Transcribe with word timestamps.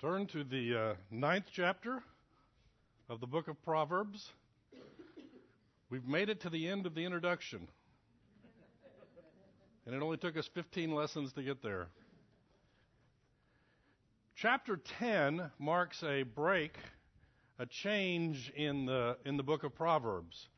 Turn 0.00 0.24
to 0.28 0.44
the 0.44 0.74
uh, 0.74 0.94
ninth 1.10 1.44
chapter 1.52 2.02
of 3.10 3.20
the 3.20 3.26
book 3.26 3.48
of 3.48 3.62
Proverbs. 3.62 4.30
We've 5.90 6.06
made 6.08 6.30
it 6.30 6.40
to 6.40 6.48
the 6.48 6.68
end 6.68 6.86
of 6.86 6.94
the 6.94 7.04
introduction. 7.04 7.68
And 9.84 9.94
it 9.94 10.00
only 10.00 10.16
took 10.16 10.38
us 10.38 10.48
15 10.54 10.94
lessons 10.94 11.34
to 11.34 11.42
get 11.42 11.62
there. 11.62 11.88
Chapter 14.36 14.78
10 15.00 15.50
marks 15.58 16.02
a 16.02 16.22
break, 16.22 16.78
a 17.58 17.66
change 17.66 18.50
in 18.56 18.86
the, 18.86 19.18
in 19.26 19.36
the 19.36 19.42
book 19.42 19.64
of 19.64 19.74
Proverbs. 19.74 20.48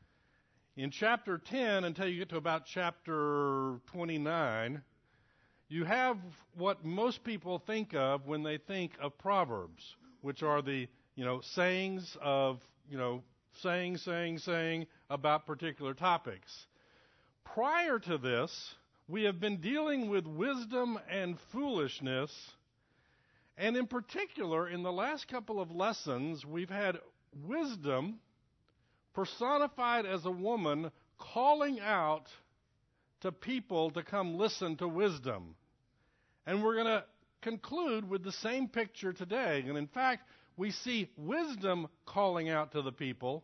In 0.77 0.89
chapter 0.89 1.37
10, 1.37 1.83
until 1.83 2.07
you 2.07 2.19
get 2.19 2.29
to 2.29 2.37
about 2.37 2.65
chapter 2.65 3.81
29, 3.87 4.81
you 5.73 5.85
have 5.85 6.17
what 6.55 6.85
most 6.85 7.23
people 7.23 7.57
think 7.57 7.95
of 7.95 8.27
when 8.27 8.43
they 8.43 8.59
think 8.59 8.91
of 9.01 9.17
proverbs, 9.17 9.95
which 10.21 10.43
are 10.43 10.61
the 10.61 10.87
you 11.15 11.25
know 11.25 11.41
sayings 11.41 12.15
of 12.21 12.61
you 12.87 12.95
know 12.95 13.23
saying, 13.61 13.97
saying, 13.97 14.37
saying 14.37 14.85
about 15.09 15.47
particular 15.47 15.95
topics. 15.95 16.67
Prior 17.43 17.97
to 17.97 18.19
this, 18.19 18.75
we 19.07 19.23
have 19.23 19.39
been 19.39 19.61
dealing 19.61 20.09
with 20.09 20.27
wisdom 20.27 20.99
and 21.09 21.37
foolishness, 21.51 22.31
and 23.57 23.75
in 23.75 23.87
particular, 23.87 24.69
in 24.69 24.83
the 24.83 24.91
last 24.91 25.27
couple 25.27 25.59
of 25.59 25.71
lessons, 25.71 26.45
we've 26.45 26.69
had 26.69 26.99
wisdom 27.47 28.19
personified 29.15 30.05
as 30.05 30.25
a 30.25 30.31
woman 30.31 30.91
calling 31.17 31.79
out 31.79 32.27
to 33.21 33.31
people 33.31 33.89
to 33.91 34.03
come 34.03 34.37
listen 34.37 34.75
to 34.77 34.87
wisdom. 34.87 35.55
And 36.45 36.63
we're 36.63 36.75
going 36.75 36.87
to 36.87 37.03
conclude 37.41 38.09
with 38.09 38.23
the 38.23 38.31
same 38.31 38.67
picture 38.67 39.13
today. 39.13 39.63
And 39.67 39.77
in 39.77 39.87
fact, 39.87 40.27
we 40.57 40.71
see 40.71 41.09
wisdom 41.17 41.87
calling 42.05 42.49
out 42.49 42.71
to 42.73 42.81
the 42.81 42.91
people, 42.91 43.43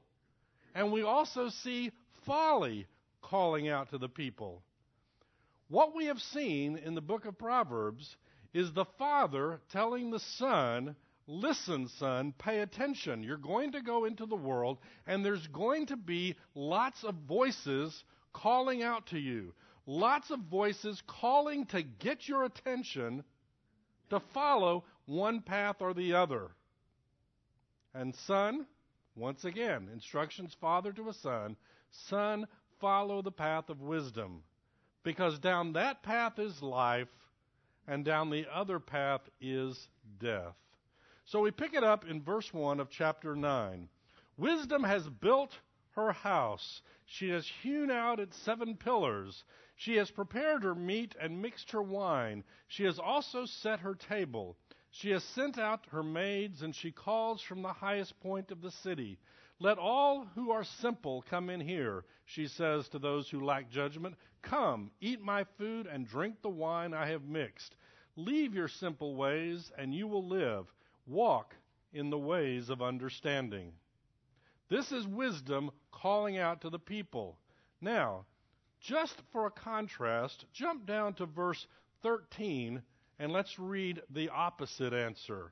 and 0.75 0.91
we 0.91 1.01
also 1.01 1.49
see 1.49 1.91
folly 2.25 2.85
calling 3.21 3.67
out 3.67 3.89
to 3.89 3.97
the 3.97 4.09
people. 4.09 4.61
What 5.69 5.95
we 5.95 6.05
have 6.05 6.19
seen 6.19 6.77
in 6.77 6.95
the 6.95 7.01
book 7.01 7.25
of 7.25 7.37
Proverbs 7.37 8.15
is 8.53 8.71
the 8.73 8.85
father 8.97 9.59
telling 9.71 10.09
the 10.09 10.19
son, 10.19 10.95
Listen, 11.31 11.87
son, 11.87 12.33
pay 12.39 12.61
attention. 12.61 13.21
You're 13.21 13.37
going 13.37 13.73
to 13.73 13.83
go 13.83 14.05
into 14.05 14.25
the 14.25 14.35
world, 14.35 14.79
and 15.05 15.23
there's 15.23 15.45
going 15.47 15.85
to 15.85 15.95
be 15.95 16.35
lots 16.55 17.03
of 17.03 17.13
voices 17.27 18.03
calling 18.33 18.81
out 18.81 19.05
to 19.07 19.19
you 19.19 19.53
lots 19.89 20.29
of 20.29 20.39
voices 20.41 21.01
calling 21.07 21.65
to 21.65 21.81
get 21.81 22.27
your 22.27 22.43
attention 22.43 23.23
to 24.11 24.19
follow 24.33 24.83
one 25.07 25.41
path 25.41 25.77
or 25.79 25.95
the 25.95 26.13
other. 26.13 26.51
And 27.95 28.13
son, 28.13 28.67
once 29.15 29.45
again, 29.45 29.89
instructions 29.91 30.55
father 30.61 30.93
to 30.93 31.09
a 31.09 31.13
son, 31.13 31.55
son, 31.89 32.45
follow 32.79 33.23
the 33.23 33.31
path 33.31 33.69
of 33.69 33.81
wisdom. 33.81 34.43
Because 35.01 35.39
down 35.39 35.73
that 35.73 36.03
path 36.03 36.37
is 36.37 36.61
life, 36.61 37.07
and 37.87 38.05
down 38.05 38.29
the 38.29 38.45
other 38.53 38.79
path 38.79 39.21
is 39.41 39.89
death. 40.19 40.53
So 41.25 41.41
we 41.41 41.49
pick 41.49 41.73
it 41.73 41.83
up 41.83 42.05
in 42.07 42.21
verse 42.21 42.53
1 42.53 42.79
of 42.79 42.91
chapter 42.91 43.35
9. 43.35 43.89
Wisdom 44.37 44.83
has 44.83 45.09
built 45.09 45.57
her 45.95 46.11
house. 46.11 46.81
She 47.07 47.29
has 47.29 47.47
hewn 47.63 47.89
out 47.89 48.19
its 48.19 48.37
seven 48.37 48.75
pillars. 48.75 49.43
She 49.79 49.95
has 49.95 50.11
prepared 50.11 50.63
her 50.63 50.75
meat 50.75 51.15
and 51.21 51.41
mixed 51.41 51.71
her 51.71 51.81
wine. 51.81 52.43
She 52.67 52.83
has 52.83 52.99
also 52.99 53.45
set 53.45 53.79
her 53.79 53.95
table. 53.95 54.57
She 54.91 55.11
has 55.11 55.23
sent 55.23 55.57
out 55.57 55.85
her 55.91 56.03
maids, 56.03 56.63
and 56.63 56.75
she 56.75 56.91
calls 56.91 57.41
from 57.41 57.61
the 57.61 57.71
highest 57.71 58.19
point 58.19 58.51
of 58.51 58.61
the 58.61 58.71
city. 58.71 59.19
Let 59.57 59.77
all 59.77 60.25
who 60.35 60.51
are 60.51 60.65
simple 60.65 61.21
come 61.21 61.49
in 61.49 61.61
here, 61.61 62.03
she 62.25 62.45
says 62.47 62.89
to 62.89 62.99
those 62.99 63.29
who 63.29 63.39
lack 63.39 63.69
judgment. 63.69 64.17
Come, 64.41 64.91
eat 64.99 65.21
my 65.21 65.45
food 65.57 65.87
and 65.87 66.05
drink 66.05 66.41
the 66.41 66.49
wine 66.49 66.93
I 66.93 67.07
have 67.07 67.23
mixed. 67.23 67.77
Leave 68.17 68.53
your 68.53 68.67
simple 68.67 69.15
ways, 69.15 69.71
and 69.77 69.95
you 69.95 70.09
will 70.09 70.27
live. 70.27 70.65
Walk 71.07 71.55
in 71.93 72.09
the 72.09 72.17
ways 72.17 72.69
of 72.69 72.81
understanding. 72.81 73.71
This 74.67 74.91
is 74.91 75.07
wisdom 75.07 75.71
calling 75.89 76.37
out 76.37 76.59
to 76.61 76.69
the 76.69 76.79
people. 76.79 77.39
Now, 77.79 78.25
just 78.81 79.15
for 79.31 79.45
a 79.45 79.51
contrast, 79.51 80.45
jump 80.53 80.85
down 80.85 81.13
to 81.15 81.25
verse 81.25 81.65
13 82.03 82.81
and 83.19 83.31
let's 83.31 83.59
read 83.59 84.01
the 84.09 84.29
opposite 84.29 84.93
answer. 84.93 85.51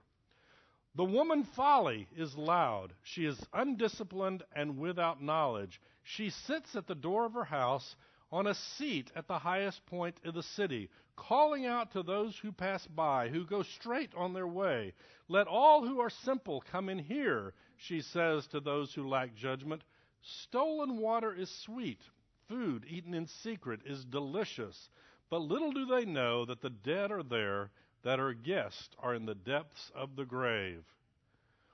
The 0.96 1.06
woman 1.06 1.44
folly 1.44 2.08
is 2.16 2.36
loud. 2.36 2.94
She 3.04 3.26
is 3.26 3.40
undisciplined 3.54 4.44
and 4.54 4.80
without 4.80 5.22
knowledge. 5.22 5.80
She 6.04 6.30
sits 6.30 6.76
at 6.76 6.88
the 6.88 6.96
door 6.96 7.26
of 7.26 7.34
her 7.34 7.44
house 7.44 7.96
on 8.32 8.48
a 8.48 8.56
seat 8.56 9.12
at 9.16 9.28
the 9.28 9.40
highest 9.40 9.86
point 9.86 10.16
of 10.26 10.34
the 10.34 10.44
city, 10.44 10.90
calling 11.16 11.66
out 11.66 11.92
to 11.92 12.04
those 12.04 12.38
who 12.38 12.52
pass 12.52 12.86
by, 12.88 13.30
who 13.30 13.46
go 13.46 13.64
straight 13.64 14.12
on 14.16 14.34
their 14.34 14.48
way. 14.48 14.94
Let 15.28 15.48
all 15.48 15.86
who 15.86 16.00
are 16.00 16.10
simple 16.10 16.64
come 16.72 16.90
in 16.90 17.00
here, 17.00 17.54
she 17.76 18.02
says 18.02 18.48
to 18.48 18.60
those 18.60 18.94
who 18.94 19.08
lack 19.08 19.36
judgment. 19.36 19.84
Stolen 20.22 20.98
water 20.98 21.34
is 21.34 21.50
sweet, 21.64 22.02
food 22.48 22.86
eaten 22.88 23.14
in 23.14 23.28
secret 23.28 23.82
is 23.86 24.06
delicious, 24.06 24.90
but 25.30 25.42
little 25.42 25.72
do 25.72 25.86
they 25.86 26.06
know 26.06 26.46
that 26.46 26.62
the 26.62 26.70
dead 26.70 27.12
are 27.12 27.24
there, 27.24 27.70
that 28.04 28.20
our 28.20 28.34
guests 28.34 28.90
are 29.00 29.14
in 29.14 29.26
the 29.26 29.36
depths 29.36 29.92
of 29.96 30.16
the 30.16 30.26
grave. 30.26 30.84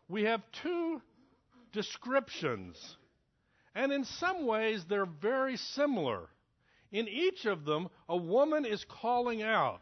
We 0.08 0.24
have 0.24 0.42
two 0.64 1.02
descriptions, 1.72 2.98
and 3.76 3.92
in 3.92 4.04
some 4.04 4.46
ways 4.46 4.86
they're 4.86 5.06
very 5.06 5.58
similar. 5.58 6.30
In 6.92 7.08
each 7.08 7.46
of 7.46 7.66
them, 7.66 7.90
a 8.08 8.18
woman 8.18 8.66
is 8.66 8.86
calling 8.86 9.42
out. 9.42 9.82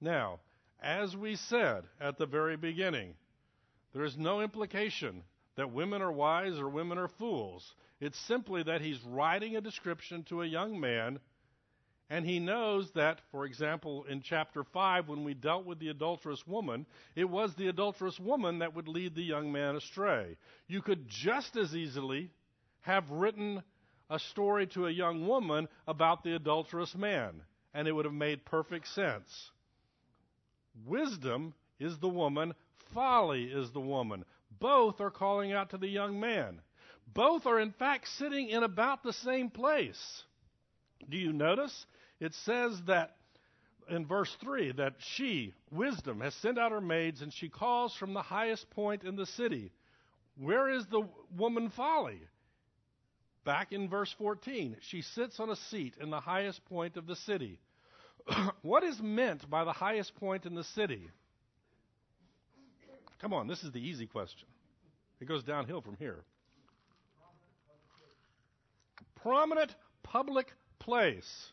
Now, 0.00 0.40
as 0.82 1.14
we 1.14 1.36
said 1.36 1.84
at 2.00 2.16
the 2.16 2.26
very 2.26 2.56
beginning, 2.56 3.14
there 3.92 4.04
is 4.04 4.16
no 4.16 4.40
implication 4.40 5.22
that 5.56 5.72
women 5.72 6.00
are 6.00 6.12
wise 6.12 6.58
or 6.58 6.68
women 6.68 6.96
are 6.96 7.08
fools. 7.08 7.74
It's 8.00 8.18
simply 8.18 8.62
that 8.62 8.80
he's 8.80 9.02
writing 9.04 9.56
a 9.56 9.60
description 9.60 10.24
to 10.24 10.42
a 10.42 10.46
young 10.46 10.80
man, 10.80 11.20
and 12.08 12.24
he 12.24 12.40
knows 12.40 12.90
that, 12.92 13.20
for 13.30 13.44
example, 13.44 14.04
in 14.04 14.22
chapter 14.22 14.64
5, 14.64 15.08
when 15.08 15.22
we 15.22 15.34
dealt 15.34 15.66
with 15.66 15.78
the 15.78 15.90
adulterous 15.90 16.44
woman, 16.46 16.86
it 17.14 17.28
was 17.28 17.54
the 17.54 17.68
adulterous 17.68 18.18
woman 18.18 18.58
that 18.60 18.74
would 18.74 18.88
lead 18.88 19.14
the 19.14 19.22
young 19.22 19.52
man 19.52 19.76
astray. 19.76 20.36
You 20.66 20.82
could 20.82 21.08
just 21.08 21.56
as 21.56 21.76
easily 21.76 22.30
have 22.80 23.10
written 23.10 23.62
a 24.08 24.18
story 24.18 24.66
to 24.68 24.86
a 24.86 24.90
young 24.90 25.26
woman 25.28 25.68
about 25.86 26.24
the 26.24 26.34
adulterous 26.34 26.94
man, 26.96 27.42
and 27.74 27.86
it 27.86 27.92
would 27.92 28.06
have 28.06 28.14
made 28.14 28.44
perfect 28.44 28.88
sense. 28.88 29.50
Wisdom 30.86 31.54
is 31.78 31.98
the 31.98 32.08
woman, 32.08 32.54
folly 32.92 33.44
is 33.44 33.70
the 33.70 33.80
woman. 33.80 34.24
Both 34.58 35.00
are 35.00 35.10
calling 35.10 35.52
out 35.52 35.70
to 35.70 35.78
the 35.78 35.88
young 35.88 36.18
man. 36.18 36.60
Both 37.14 37.46
are, 37.46 37.58
in 37.58 37.72
fact, 37.72 38.08
sitting 38.08 38.48
in 38.48 38.62
about 38.62 39.02
the 39.02 39.12
same 39.12 39.50
place. 39.50 40.24
Do 41.08 41.16
you 41.16 41.32
notice? 41.32 41.86
It 42.20 42.34
says 42.34 42.80
that 42.86 43.16
in 43.88 44.06
verse 44.06 44.34
3 44.40 44.72
that 44.72 44.94
she, 44.98 45.54
wisdom, 45.70 46.20
has 46.20 46.34
sent 46.34 46.58
out 46.58 46.72
her 46.72 46.80
maids 46.80 47.22
and 47.22 47.32
she 47.32 47.48
calls 47.48 47.94
from 47.94 48.14
the 48.14 48.22
highest 48.22 48.70
point 48.70 49.02
in 49.02 49.16
the 49.16 49.26
city. 49.26 49.72
Where 50.38 50.70
is 50.70 50.86
the 50.86 51.08
woman 51.36 51.70
folly? 51.70 52.20
Back 53.44 53.72
in 53.72 53.88
verse 53.88 54.14
14, 54.18 54.76
she 54.80 55.02
sits 55.02 55.40
on 55.40 55.50
a 55.50 55.56
seat 55.56 55.94
in 56.00 56.10
the 56.10 56.20
highest 56.20 56.64
point 56.66 56.96
of 56.96 57.06
the 57.06 57.16
city. 57.16 57.58
what 58.62 58.84
is 58.84 59.00
meant 59.00 59.48
by 59.48 59.64
the 59.64 59.72
highest 59.72 60.14
point 60.16 60.46
in 60.46 60.54
the 60.54 60.64
city? 60.64 61.10
Come 63.20 63.32
on, 63.32 63.48
this 63.48 63.64
is 63.64 63.72
the 63.72 63.80
easy 63.80 64.06
question. 64.06 64.46
It 65.20 65.26
goes 65.26 65.42
downhill 65.42 65.80
from 65.80 65.96
here 65.96 66.24
prominent 69.22 69.74
public 70.02 70.46
place. 70.78 71.52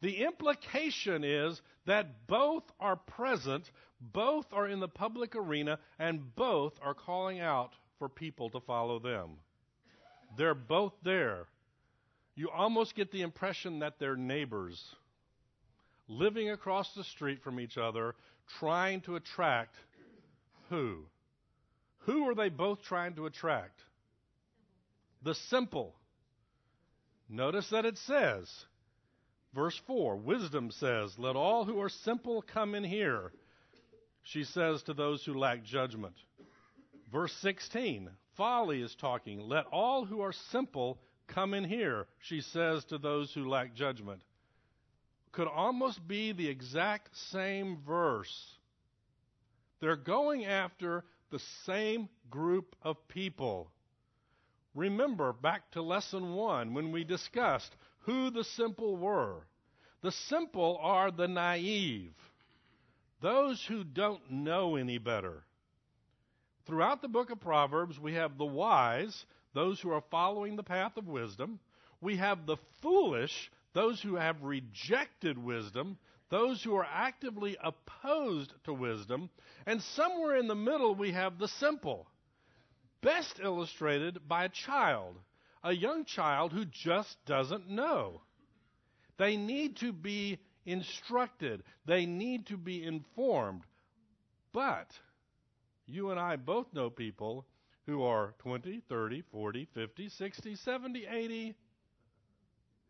The 0.00 0.24
implication 0.24 1.24
is 1.24 1.60
that 1.86 2.26
both 2.26 2.62
are 2.78 2.96
present, 2.96 3.68
both 4.00 4.46
are 4.52 4.68
in 4.68 4.80
the 4.80 4.88
public 4.88 5.34
arena, 5.34 5.78
and 5.98 6.34
both 6.36 6.72
are 6.82 6.94
calling 6.94 7.40
out 7.40 7.72
for 7.98 8.08
people 8.08 8.50
to 8.50 8.60
follow 8.60 8.98
them. 8.98 9.30
They're 10.36 10.54
both 10.54 10.92
there. 11.02 11.46
You 12.36 12.50
almost 12.50 12.94
get 12.94 13.10
the 13.10 13.22
impression 13.22 13.80
that 13.80 13.98
they're 13.98 14.16
neighbors, 14.16 14.80
living 16.06 16.50
across 16.50 16.94
the 16.94 17.02
street 17.02 17.42
from 17.42 17.58
each 17.58 17.76
other, 17.76 18.14
trying 18.60 19.00
to 19.02 19.16
attract 19.16 19.74
who? 20.68 21.06
Who 22.00 22.28
are 22.28 22.34
they 22.34 22.48
both 22.48 22.82
trying 22.82 23.14
to 23.14 23.26
attract? 23.26 23.80
The 25.22 25.34
simple. 25.34 25.94
Notice 27.28 27.68
that 27.70 27.84
it 27.84 27.98
says, 27.98 28.48
verse 29.54 29.78
4, 29.86 30.16
wisdom 30.16 30.70
says, 30.70 31.18
Let 31.18 31.36
all 31.36 31.64
who 31.64 31.80
are 31.80 31.90
simple 31.90 32.42
come 32.42 32.74
in 32.74 32.84
here. 32.84 33.32
she 34.22 34.44
says 34.44 34.82
to 34.84 34.94
those 34.94 35.24
who 35.24 35.38
lack 35.38 35.62
judgment. 35.64 36.14
Verse 37.12 37.32
16, 37.40 38.10
folly 38.36 38.82
is 38.82 38.94
talking. 38.94 39.40
Let 39.40 39.66
all 39.66 40.04
who 40.04 40.20
are 40.20 40.32
simple 40.50 40.98
come 41.26 41.54
in 41.54 41.64
here, 41.64 42.06
she 42.20 42.40
says 42.40 42.84
to 42.86 42.98
those 42.98 43.32
who 43.32 43.48
lack 43.48 43.74
judgment. 43.74 44.22
Could 45.32 45.48
almost 45.48 46.06
be 46.08 46.32
the 46.32 46.48
exact 46.48 47.10
same 47.30 47.78
verse. 47.86 48.58
They're 49.80 49.96
going 49.96 50.46
after 50.46 51.04
the 51.30 51.40
same 51.66 52.08
group 52.30 52.74
of 52.82 52.96
people. 53.08 53.70
Remember 54.78 55.32
back 55.32 55.72
to 55.72 55.82
lesson 55.82 56.34
one 56.34 56.72
when 56.72 56.92
we 56.92 57.02
discussed 57.02 57.74
who 58.02 58.30
the 58.30 58.44
simple 58.44 58.96
were. 58.96 59.44
The 60.02 60.12
simple 60.12 60.78
are 60.80 61.10
the 61.10 61.26
naive, 61.26 62.14
those 63.20 63.64
who 63.64 63.82
don't 63.82 64.30
know 64.30 64.76
any 64.76 64.98
better. 64.98 65.42
Throughout 66.64 67.02
the 67.02 67.08
book 67.08 67.30
of 67.30 67.40
Proverbs, 67.40 67.98
we 67.98 68.14
have 68.14 68.38
the 68.38 68.44
wise, 68.44 69.26
those 69.52 69.80
who 69.80 69.90
are 69.90 70.04
following 70.12 70.54
the 70.54 70.62
path 70.62 70.96
of 70.96 71.08
wisdom. 71.08 71.58
We 72.00 72.16
have 72.18 72.46
the 72.46 72.58
foolish, 72.80 73.50
those 73.72 74.00
who 74.00 74.14
have 74.14 74.44
rejected 74.44 75.36
wisdom, 75.36 75.98
those 76.28 76.62
who 76.62 76.76
are 76.76 76.86
actively 76.88 77.56
opposed 77.64 78.52
to 78.62 78.72
wisdom. 78.72 79.28
And 79.66 79.82
somewhere 79.82 80.36
in 80.36 80.46
the 80.46 80.54
middle, 80.54 80.94
we 80.94 81.10
have 81.10 81.36
the 81.40 81.48
simple, 81.48 82.06
best 83.00 83.40
illustrated 83.42 84.26
by 84.28 84.44
a 84.44 84.48
child, 84.48 85.16
a 85.62 85.72
young 85.72 86.04
child 86.04 86.52
who 86.52 86.64
just 86.64 87.16
doesn't 87.26 87.68
know. 87.68 88.22
They 89.16 89.36
need 89.36 89.76
to 89.76 89.92
be 89.92 90.38
instructed, 90.64 91.62
they 91.86 92.06
need 92.06 92.46
to 92.46 92.56
be 92.56 92.84
informed. 92.84 93.62
But 94.52 94.90
you 95.86 96.10
and 96.10 96.20
I 96.20 96.36
both 96.36 96.66
know 96.72 96.90
people 96.90 97.46
who 97.86 98.02
are 98.02 98.34
20, 98.40 98.82
30, 98.88 99.22
40, 99.32 99.68
50, 99.74 100.08
60, 100.10 100.54
70, 100.56 101.06
80, 101.06 101.54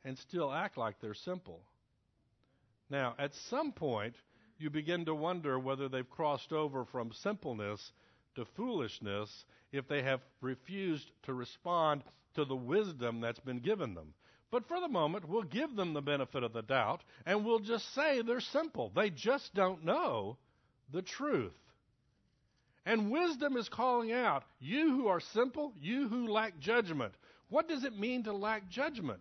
and 0.05 0.19
still 0.19 0.53
act 0.53 0.77
like 0.77 1.01
they're 1.01 1.15
simple. 1.15 1.61
Now, 2.91 3.15
at 3.19 3.35
some 3.35 3.73
point, 3.73 4.17
you 4.59 4.71
begin 4.71 5.05
to 5.05 5.15
wonder 5.15 5.59
whether 5.59 5.89
they've 5.89 6.09
crossed 6.09 6.53
over 6.53 6.85
from 6.85 7.13
simpleness 7.13 7.93
to 8.39 8.45
foolishness 8.57 9.45
if 9.73 9.89
they 9.89 10.01
have 10.01 10.21
refused 10.41 11.11
to 11.25 11.35
respond 11.35 12.05
to 12.35 12.45
the 12.45 12.57
wisdom 12.57 13.21
that's 13.21 13.41
been 13.41 13.59
given 13.59 13.95
them. 13.95 14.15
But 14.53 14.67
for 14.69 14.81
the 14.81 14.89
moment, 14.89 15.29
we'll 15.29 15.43
give 15.43 15.75
them 15.75 15.93
the 15.93 16.01
benefit 16.01 16.45
of 16.45 16.53
the 16.53 16.63
doubt 16.63 17.03
and 17.27 17.45
we'll 17.45 17.59
just 17.59 17.93
say 17.95 18.23
they're 18.23 18.41
simple. 18.41 18.93
They 18.95 19.11
just 19.11 19.53
don't 19.55 19.85
know 19.85 20.39
the 20.93 21.03
truth. 21.03 21.59
And 22.87 23.11
wisdom 23.11 23.57
is 23.57 23.69
calling 23.69 24.13
out, 24.13 24.45
you 24.61 24.91
who 24.91 25.09
are 25.09 25.21
simple, 25.21 25.73
you 25.81 26.09
who 26.09 26.29
lack 26.29 26.59
judgment. 26.61 27.13
What 27.49 27.69
does 27.69 27.83
it 27.83 27.99
mean 27.99 28.23
to 28.23 28.33
lack 28.33 28.71
judgment? 28.71 29.21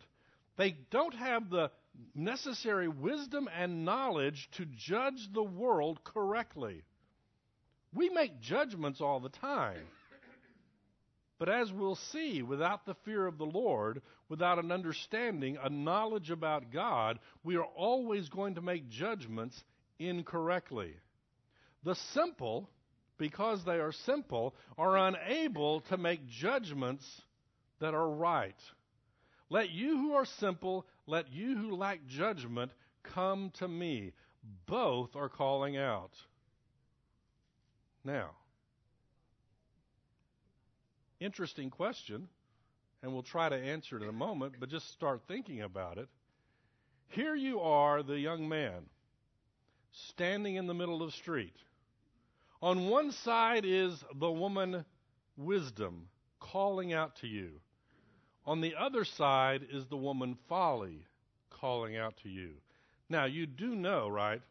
They 0.57 0.77
don't 0.91 1.15
have 1.15 1.49
the 1.49 1.71
necessary 2.13 2.87
wisdom 2.87 3.49
and 3.57 3.83
knowledge 3.83 4.47
to 4.57 4.65
judge 4.65 5.33
the 5.33 5.43
world 5.43 6.03
correctly. 6.03 6.83
We 7.93 8.09
make 8.09 8.41
judgments 8.41 9.01
all 9.01 9.19
the 9.19 9.29
time. 9.29 9.83
But 11.39 11.49
as 11.49 11.71
we'll 11.71 11.95
see, 12.11 12.41
without 12.41 12.85
the 12.85 12.95
fear 13.05 13.27
of 13.27 13.37
the 13.37 13.45
Lord, 13.45 14.01
without 14.27 14.57
an 14.57 14.71
understanding, 14.71 15.57
a 15.61 15.69
knowledge 15.69 16.31
about 16.31 16.71
God, 16.71 17.19
we 17.43 17.57
are 17.57 17.65
always 17.75 18.27
going 18.29 18.55
to 18.55 18.61
make 18.61 18.89
judgments 18.89 19.63
incorrectly. 19.99 20.95
The 21.83 21.95
simple 22.13 22.69
because 23.17 23.63
they 23.65 23.79
are 23.79 23.91
simple, 23.91 24.55
are 24.77 24.97
unable 24.97 25.81
to 25.81 25.97
make 25.97 26.27
judgments 26.27 27.05
that 27.79 27.93
are 27.93 28.09
right. 28.09 28.55
Let 29.49 29.69
you 29.69 29.97
who 29.97 30.13
are 30.13 30.25
simple, 30.39 30.85
let 31.05 31.31
you 31.31 31.57
who 31.57 31.75
lack 31.75 32.05
judgment 32.07 32.71
come 33.03 33.51
to 33.59 33.67
me. 33.67 34.13
Both 34.65 35.15
are 35.15 35.29
calling 35.29 35.77
out. 35.77 36.11
Now, 38.07 38.29
interesting 41.19 41.69
question, 41.69 42.29
and 43.03 43.11
we'll 43.11 43.21
try 43.21 43.49
to 43.49 43.55
answer 43.57 43.97
it 43.97 44.03
in 44.03 44.07
a 44.07 44.13
moment, 44.13 44.53
but 44.61 44.69
just 44.69 44.93
start 44.93 45.23
thinking 45.27 45.61
about 45.61 45.97
it. 45.97 46.07
Here 47.09 47.35
you 47.35 47.59
are, 47.59 48.03
the 48.03 48.17
young 48.17 48.47
man, 48.47 48.85
standing 49.91 50.55
in 50.55 50.67
the 50.67 50.73
middle 50.73 51.03
of 51.03 51.11
the 51.11 51.17
street. 51.17 51.57
On 52.61 52.87
one 52.87 53.11
side 53.11 53.65
is 53.65 54.01
the 54.15 54.31
woman 54.31 54.85
wisdom 55.35 56.07
calling 56.39 56.93
out 56.93 57.17
to 57.17 57.27
you. 57.27 57.59
On 58.45 58.61
the 58.61 58.75
other 58.79 59.03
side 59.03 59.67
is 59.69 59.85
the 59.87 59.97
woman 59.97 60.37
folly 60.47 61.03
calling 61.49 61.97
out 61.97 62.15
to 62.23 62.29
you. 62.29 62.51
Now, 63.09 63.25
you 63.25 63.45
do 63.45 63.75
know, 63.75 64.07
right, 64.07 64.41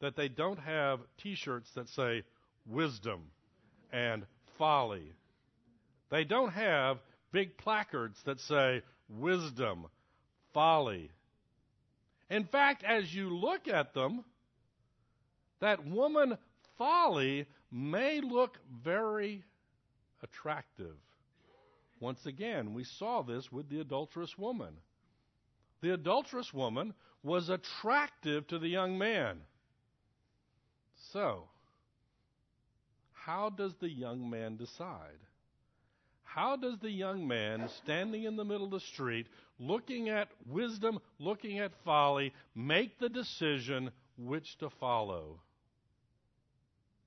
that 0.00 0.14
they 0.14 0.28
don't 0.28 0.58
have 0.58 1.00
t 1.16 1.34
shirts 1.34 1.70
that 1.70 1.88
say 1.88 2.24
wisdom 2.68 3.30
and 3.92 4.26
folly. 4.58 5.12
They 6.10 6.24
don't 6.24 6.52
have 6.52 6.98
big 7.32 7.56
placards 7.58 8.18
that 8.24 8.40
say 8.40 8.82
wisdom, 9.08 9.86
folly. 10.52 11.10
In 12.30 12.44
fact, 12.44 12.84
as 12.84 13.12
you 13.12 13.30
look 13.30 13.68
at 13.68 13.94
them, 13.94 14.24
that 15.60 15.86
woman 15.86 16.36
folly 16.76 17.46
may 17.70 18.20
look 18.20 18.58
very 18.84 19.44
attractive. 20.22 20.96
Once 22.00 22.24
again, 22.26 22.74
we 22.74 22.84
saw 22.84 23.22
this 23.22 23.50
with 23.50 23.68
the 23.68 23.80
adulterous 23.80 24.36
woman. 24.38 24.74
The 25.80 25.94
adulterous 25.94 26.52
woman 26.52 26.94
was 27.22 27.48
attractive 27.48 28.46
to 28.48 28.58
the 28.58 28.68
young 28.68 28.98
man. 28.98 29.38
So, 31.12 31.48
how 33.28 33.50
does 33.50 33.74
the 33.74 33.90
young 33.90 34.30
man 34.30 34.56
decide? 34.56 35.20
How 36.22 36.56
does 36.56 36.78
the 36.80 36.90
young 36.90 37.28
man 37.28 37.68
standing 37.84 38.24
in 38.24 38.36
the 38.36 38.44
middle 38.44 38.64
of 38.64 38.70
the 38.70 38.80
street, 38.80 39.26
looking 39.60 40.08
at 40.08 40.30
wisdom, 40.46 40.98
looking 41.18 41.58
at 41.58 41.72
folly, 41.84 42.32
make 42.54 42.98
the 42.98 43.10
decision 43.10 43.90
which 44.16 44.56
to 44.60 44.70
follow? 44.70 45.40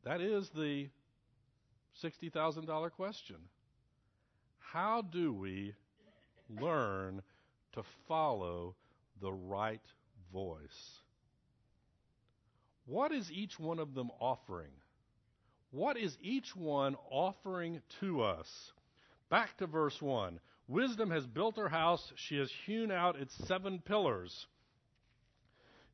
That 0.04 0.22
is 0.22 0.48
the 0.50 0.90
$60,000 2.04 2.92
question. 2.92 3.38
How 4.60 5.02
do 5.02 5.34
we 5.34 5.74
learn 6.62 7.24
to 7.74 7.82
follow 8.08 8.76
the 9.20 9.34
right 9.34 9.82
voice? 10.32 11.00
What 12.86 13.12
is 13.12 13.32
each 13.32 13.60
one 13.60 13.80
of 13.80 13.96
them 13.96 14.12
offering? 14.20 14.70
What 15.72 15.98
is 15.98 16.18
each 16.22 16.56
one 16.56 16.96
offering 17.10 17.82
to 18.00 18.22
us? 18.22 18.72
Back 19.30 19.58
to 19.58 19.68
verse 19.68 20.02
1. 20.02 20.40
Wisdom 20.68 21.10
has 21.12 21.26
built 21.26 21.58
her 21.58 21.70
house, 21.70 22.12
she 22.16 22.38
has 22.38 22.52
hewn 22.66 22.92
out 22.92 23.20
its 23.20 23.34
seven 23.48 23.80
pillars. 23.80 24.48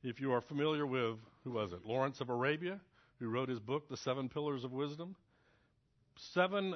If 0.04 0.20
you 0.20 0.34
are 0.34 0.42
familiar 0.42 0.86
with, 0.86 1.18
who 1.44 1.52
was 1.52 1.74
it, 1.74 1.86
Lawrence 1.86 2.22
of 2.22 2.30
Arabia? 2.30 2.80
who 3.20 3.30
wrote 3.30 3.50
his 3.50 3.60
book, 3.60 3.90
The 3.90 3.98
Seven 3.98 4.30
Pillars 4.30 4.64
of 4.64 4.72
Wisdom. 4.72 5.16
Seven 6.18 6.76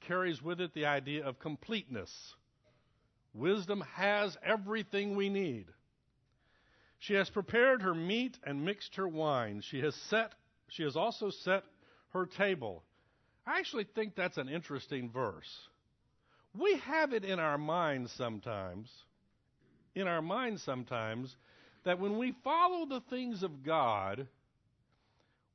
carries 0.00 0.42
with 0.42 0.60
it 0.60 0.74
the 0.74 0.86
idea 0.86 1.24
of 1.24 1.38
completeness. 1.38 2.34
Wisdom 3.34 3.82
has 3.94 4.36
everything 4.44 5.16
we 5.16 5.28
need. 5.28 5.66
She 6.98 7.14
has 7.14 7.30
prepared 7.30 7.82
her 7.82 7.94
meat 7.94 8.38
and 8.44 8.64
mixed 8.64 8.96
her 8.96 9.08
wine. 9.08 9.60
She 9.60 9.80
has 9.80 9.94
set 9.94 10.34
she 10.68 10.84
has 10.84 10.96
also 10.96 11.28
set 11.28 11.64
her 12.12 12.26
table. 12.26 12.82
I 13.46 13.58
actually 13.58 13.86
think 13.94 14.14
that's 14.14 14.38
an 14.38 14.48
interesting 14.48 15.10
verse. 15.10 15.50
We 16.58 16.78
have 16.84 17.12
it 17.12 17.24
in 17.24 17.38
our 17.38 17.58
minds 17.58 18.12
sometimes, 18.16 18.90
in 19.94 20.06
our 20.06 20.22
minds 20.22 20.62
sometimes, 20.62 21.34
that 21.84 21.98
when 21.98 22.18
we 22.18 22.34
follow 22.44 22.86
the 22.86 23.02
things 23.10 23.42
of 23.42 23.64
God, 23.64 24.26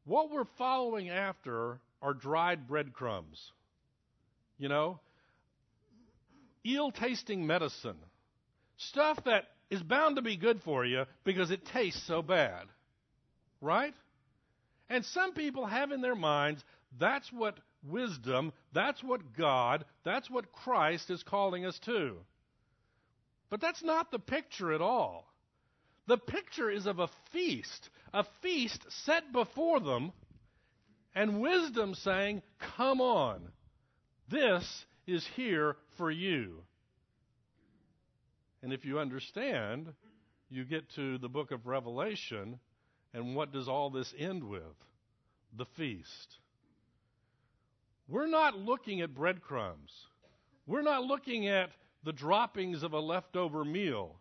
what 0.05 0.31
we're 0.31 0.47
following 0.57 1.09
after 1.09 1.79
are 2.01 2.13
dried 2.13 2.67
breadcrumbs. 2.67 3.51
You 4.57 4.69
know, 4.69 4.99
eel 6.65 6.91
tasting 6.91 7.45
medicine. 7.45 7.97
Stuff 8.77 9.19
that 9.25 9.45
is 9.69 9.81
bound 9.81 10.15
to 10.15 10.21
be 10.21 10.37
good 10.37 10.61
for 10.63 10.85
you 10.85 11.05
because 11.23 11.51
it 11.51 11.65
tastes 11.65 12.05
so 12.07 12.21
bad. 12.21 12.65
Right? 13.61 13.93
And 14.89 15.05
some 15.05 15.33
people 15.33 15.65
have 15.65 15.91
in 15.91 16.01
their 16.01 16.15
minds 16.15 16.63
that's 16.97 17.31
what 17.31 17.59
wisdom, 17.83 18.53
that's 18.73 19.03
what 19.03 19.33
God, 19.33 19.85
that's 20.03 20.29
what 20.29 20.51
Christ 20.51 21.09
is 21.09 21.23
calling 21.23 21.65
us 21.65 21.77
to. 21.79 22.15
But 23.49 23.61
that's 23.61 23.83
not 23.83 24.11
the 24.11 24.19
picture 24.19 24.73
at 24.73 24.81
all. 24.81 25.25
The 26.07 26.17
picture 26.17 26.69
is 26.69 26.85
of 26.85 26.99
a 26.99 27.09
feast, 27.31 27.89
a 28.13 28.25
feast 28.41 28.85
set 29.05 29.31
before 29.31 29.79
them, 29.79 30.11
and 31.13 31.41
wisdom 31.41 31.95
saying, 31.95 32.41
Come 32.77 33.01
on, 33.01 33.49
this 34.29 34.85
is 35.05 35.27
here 35.35 35.75
for 35.97 36.09
you. 36.09 36.63
And 38.61 38.73
if 38.73 38.85
you 38.85 38.99
understand, 38.99 39.93
you 40.49 40.65
get 40.65 40.89
to 40.95 41.17
the 41.17 41.29
book 41.29 41.51
of 41.51 41.67
Revelation, 41.67 42.59
and 43.17 43.35
what 43.35 43.51
does 43.51 43.67
all 43.67 43.89
this 43.89 44.13
end 44.15 44.43
with? 44.43 44.61
The 45.57 45.65
feast. 45.75 46.37
We're 48.07 48.27
not 48.27 48.59
looking 48.59 49.01
at 49.01 49.15
breadcrumbs. 49.15 49.91
We're 50.67 50.83
not 50.83 51.03
looking 51.03 51.47
at 51.47 51.71
the 52.03 52.13
droppings 52.13 52.83
of 52.83 52.93
a 52.93 52.99
leftover 52.99 53.65
meal. 53.65 54.15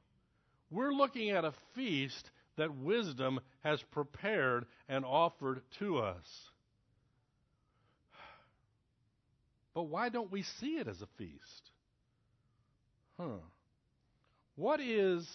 We're 0.71 0.95
looking 0.95 1.29
at 1.29 1.45
a 1.45 1.53
feast 1.75 2.31
that 2.57 2.75
wisdom 2.75 3.39
has 3.63 3.83
prepared 3.83 4.65
and 4.89 5.05
offered 5.05 5.61
to 5.79 5.99
us. 5.99 6.51
But 9.75 9.85
why 9.85 10.09
don't 10.09 10.33
we 10.33 10.43
see 10.43 10.79
it 10.79 10.89
as 10.89 11.03
a 11.03 11.09
feast? 11.19 11.71
Huh. 13.19 13.41
What 14.55 14.81
is 14.81 15.29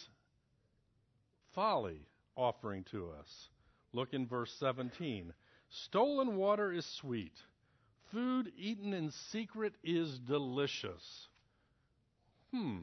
folly 1.54 2.08
offering 2.42 2.84
to 2.92 3.10
us? 3.20 3.50
Look 3.94 4.14
in 4.14 4.28
verse 4.28 4.54
17. 4.60 5.34
Stolen 5.70 6.36
water 6.36 6.72
is 6.72 6.86
sweet. 6.86 7.34
Food 8.12 8.52
eaten 8.58 8.94
in 8.94 9.12
secret 9.12 9.74
is 9.84 10.20
delicious. 10.20 11.28
Hmm. 12.54 12.80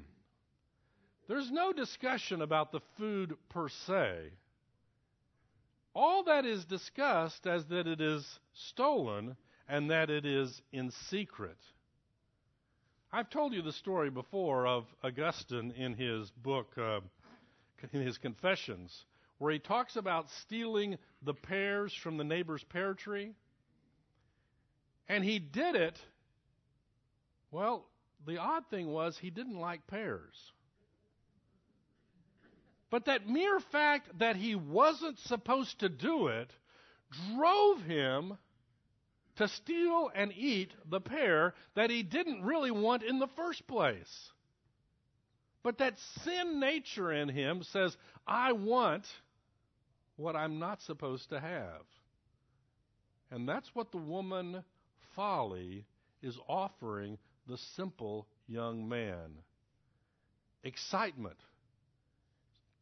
There's 1.28 1.50
no 1.50 1.72
discussion 1.72 2.40
about 2.40 2.72
the 2.72 2.80
food 2.96 3.36
per 3.50 3.68
se. 3.68 4.30
All 5.94 6.24
that 6.24 6.46
is 6.46 6.64
discussed 6.64 7.46
as 7.46 7.66
that 7.66 7.86
it 7.86 8.00
is 8.00 8.40
stolen 8.54 9.36
and 9.68 9.90
that 9.90 10.08
it 10.08 10.24
is 10.24 10.62
in 10.72 10.90
secret. 10.90 11.58
I've 13.12 13.30
told 13.30 13.52
you 13.52 13.62
the 13.62 13.72
story 13.72 14.10
before 14.10 14.66
of 14.66 14.86
Augustine 15.02 15.72
in 15.72 15.94
his 15.94 16.30
book, 16.30 16.68
uh, 16.78 17.00
in 17.92 18.00
his 18.00 18.18
Confessions, 18.18 19.04
where 19.38 19.52
he 19.52 19.58
talks 19.58 19.96
about 19.96 20.30
stealing 20.42 20.98
the 21.22 21.34
pears 21.34 21.92
from 21.92 22.16
the 22.16 22.24
neighbor's 22.24 22.62
pear 22.64 22.94
tree. 22.94 23.32
And 25.08 25.24
he 25.24 25.38
did 25.38 25.74
it. 25.74 25.98
Well, 27.50 27.86
the 28.26 28.38
odd 28.38 28.64
thing 28.68 28.88
was 28.88 29.16
he 29.16 29.30
didn't 29.30 29.58
like 29.58 29.86
pears. 29.86 30.52
But 32.90 33.04
that 33.06 33.28
mere 33.28 33.60
fact 33.60 34.18
that 34.18 34.36
he 34.36 34.54
wasn't 34.54 35.18
supposed 35.20 35.80
to 35.80 35.88
do 35.88 36.28
it 36.28 36.50
drove 37.34 37.82
him 37.82 38.36
to 39.36 39.48
steal 39.48 40.10
and 40.14 40.32
eat 40.36 40.72
the 40.90 41.00
pear 41.00 41.54
that 41.74 41.90
he 41.90 42.02
didn't 42.02 42.42
really 42.42 42.70
want 42.70 43.02
in 43.02 43.18
the 43.18 43.28
first 43.36 43.66
place. 43.66 44.30
But 45.62 45.78
that 45.78 45.98
sin 46.24 46.60
nature 46.60 47.12
in 47.12 47.28
him 47.28 47.62
says, 47.62 47.96
I 48.26 48.52
want 48.52 49.04
what 50.18 50.36
I'm 50.36 50.58
not 50.58 50.82
supposed 50.82 51.30
to 51.30 51.40
have. 51.40 51.82
And 53.30 53.48
that's 53.48 53.70
what 53.74 53.90
the 53.92 53.98
woman 53.98 54.62
folly 55.14 55.84
is 56.22 56.38
offering 56.48 57.18
the 57.46 57.58
simple 57.76 58.26
young 58.46 58.88
man 58.88 59.42
excitement 60.64 61.38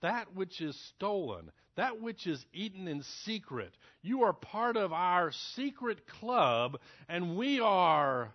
that 0.03 0.35
which 0.35 0.61
is 0.61 0.79
stolen, 0.95 1.51
that 1.77 2.01
which 2.01 2.27
is 2.27 2.45
eaten 2.53 2.87
in 2.87 3.03
secret. 3.25 3.73
You 4.03 4.23
are 4.25 4.33
part 4.33 4.77
of 4.77 4.93
our 4.93 5.33
secret 5.55 6.07
club, 6.07 6.79
and 7.09 7.37
we 7.37 7.61
are 7.61 8.33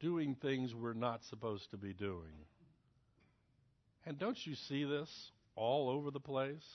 doing 0.00 0.34
things 0.34 0.74
we're 0.74 0.92
not 0.94 1.24
supposed 1.30 1.70
to 1.70 1.76
be 1.76 1.92
doing. 1.92 2.44
And 4.04 4.18
don't 4.18 4.38
you 4.44 4.54
see 4.68 4.84
this 4.84 5.08
all 5.54 5.88
over 5.88 6.10
the 6.10 6.20
place? 6.20 6.66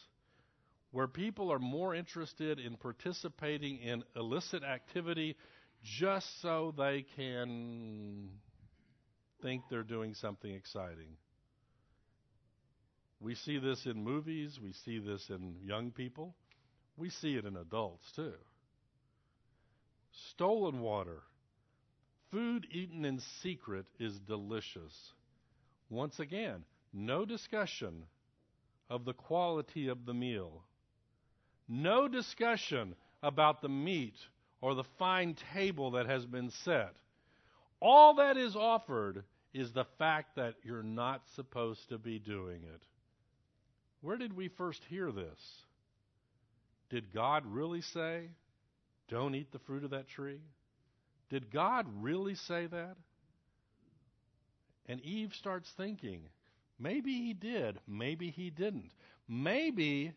Where 0.96 1.10
people 1.10 1.52
are 1.52 1.60
more 1.60 1.94
interested 1.94 2.58
in 2.58 2.78
participating 2.78 3.80
in 3.80 4.06
illicit 4.16 4.64
activity 4.64 5.36
just 5.84 6.26
so 6.42 6.74
they 6.78 7.06
can 7.18 8.30
think 9.42 9.64
they're 9.70 9.84
doing 9.84 10.14
something 10.14 10.50
exciting. 10.50 11.18
We 13.20 13.36
see 13.36 13.58
this 13.58 13.86
in 13.86 14.06
movies, 14.06 14.58
we 14.64 14.72
see 14.86 15.00
this 15.00 15.30
in 15.30 15.58
young 15.66 15.92
people, 15.92 16.34
we 16.96 17.10
see 17.10 17.36
it 17.36 17.44
in 17.44 17.58
adults 17.58 18.10
too. 18.16 18.32
Stolen 20.30 20.80
water. 20.80 21.24
Food 22.32 22.68
eaten 22.72 23.04
in 23.04 23.20
secret 23.44 23.86
is 24.00 24.18
delicious. 24.30 25.12
Once 25.90 26.20
again, 26.20 26.64
no 26.94 27.26
discussion 27.26 28.06
of 28.90 29.04
the 29.04 29.12
quality 29.12 29.90
of 29.90 30.06
the 30.06 30.14
meal. 30.14 30.64
No 31.68 32.08
discussion 32.08 32.96
about 33.24 33.62
the 33.62 33.70
meat 33.70 34.16
or 34.62 34.76
the 34.76 34.84
fine 34.98 35.36
table 35.54 35.92
that 35.92 36.06
has 36.06 36.26
been 36.26 36.50
set. 36.50 36.96
All 37.80 38.16
that 38.16 38.38
is 38.38 38.56
offered 38.56 39.24
is 39.54 39.72
the 39.72 39.86
fact 39.98 40.36
that 40.36 40.56
you're 40.64 40.84
not 40.84 41.22
supposed 41.36 41.90
to 41.90 41.98
be 41.98 42.20
doing 42.20 42.62
it. 42.64 42.84
Where 44.02 44.18
did 44.18 44.36
we 44.36 44.48
first 44.50 44.84
hear 44.90 45.12
this? 45.12 45.40
Did 46.90 47.14
God 47.14 47.44
really 47.46 47.82
say, 47.82 48.30
don't 49.10 49.36
eat 49.36 49.52
the 49.52 49.60
fruit 49.60 49.84
of 49.84 49.92
that 49.92 50.08
tree? 50.08 50.42
Did 51.30 51.52
God 51.52 51.88
really 52.02 52.36
say 52.36 52.68
that? 52.68 52.98
And 54.88 55.02
Eve 55.02 55.34
starts 55.34 55.72
thinking, 55.76 56.22
maybe 56.78 57.14
he 57.14 57.34
did, 57.34 57.80
maybe 57.88 58.30
he 58.30 58.52
didn't. 58.52 58.92
Maybe 59.28 60.14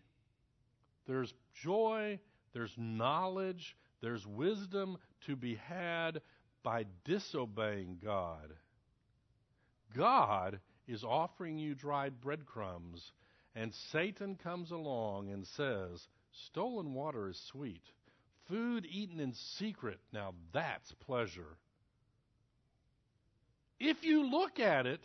there's 1.08 1.34
joy, 1.60 2.20
there's 2.52 2.74
knowledge, 2.76 3.76
there's 4.00 4.24
wisdom 4.24 4.98
to 5.26 5.34
be 5.34 5.56
had 5.56 6.20
by 6.62 6.84
disobeying 7.04 7.98
God. 8.04 8.52
God 9.96 10.60
is 10.86 11.02
offering 11.02 11.58
you 11.58 11.74
dried 11.74 12.20
breadcrumbs 12.20 13.10
and 13.58 13.74
Satan 13.90 14.36
comes 14.36 14.70
along 14.70 15.30
and 15.30 15.44
says, 15.44 16.06
Stolen 16.46 16.94
water 16.94 17.28
is 17.28 17.40
sweet. 17.50 17.82
Food 18.46 18.86
eaten 18.88 19.18
in 19.18 19.32
secret, 19.32 19.98
now 20.12 20.34
that's 20.52 20.92
pleasure. 20.92 21.56
If 23.80 24.04
you 24.04 24.30
look 24.30 24.60
at 24.60 24.86
it 24.86 25.00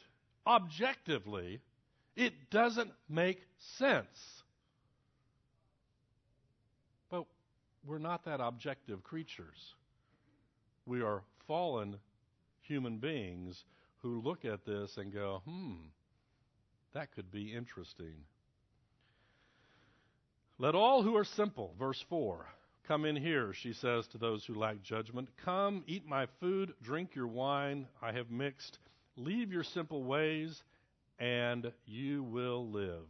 objectively, 0.45 1.61
it 2.15 2.51
doesn't 2.51 2.91
make 3.09 3.41
sense. 3.77 4.43
But 7.09 7.25
we're 7.85 7.97
not 7.97 8.25
that 8.25 8.39
objective 8.39 9.03
creatures. 9.03 9.75
We 10.85 11.01
are 11.01 11.21
fallen 11.47 11.97
human 12.61 12.97
beings 12.97 13.63
who 14.01 14.21
look 14.21 14.45
at 14.45 14.65
this 14.65 14.97
and 14.97 15.13
go, 15.13 15.41
hmm, 15.45 15.73
that 16.93 17.13
could 17.13 17.31
be 17.31 17.53
interesting. 17.53 18.25
Let 20.59 20.75
all 20.75 21.03
who 21.03 21.15
are 21.17 21.25
simple, 21.25 21.73
verse 21.79 22.03
4, 22.09 22.45
come 22.87 23.05
in 23.05 23.15
here, 23.15 23.53
she 23.53 23.73
says 23.73 24.07
to 24.07 24.17
those 24.17 24.45
who 24.45 24.53
lack 24.53 24.81
judgment. 24.83 25.29
Come, 25.43 25.83
eat 25.87 26.05
my 26.05 26.27
food, 26.39 26.73
drink 26.81 27.15
your 27.15 27.27
wine 27.27 27.87
I 28.01 28.11
have 28.11 28.29
mixed. 28.29 28.77
Leave 29.15 29.51
your 29.51 29.63
simple 29.63 30.03
ways, 30.03 30.61
and 31.19 31.71
you 31.85 32.23
will 32.23 32.69
live. 32.69 33.05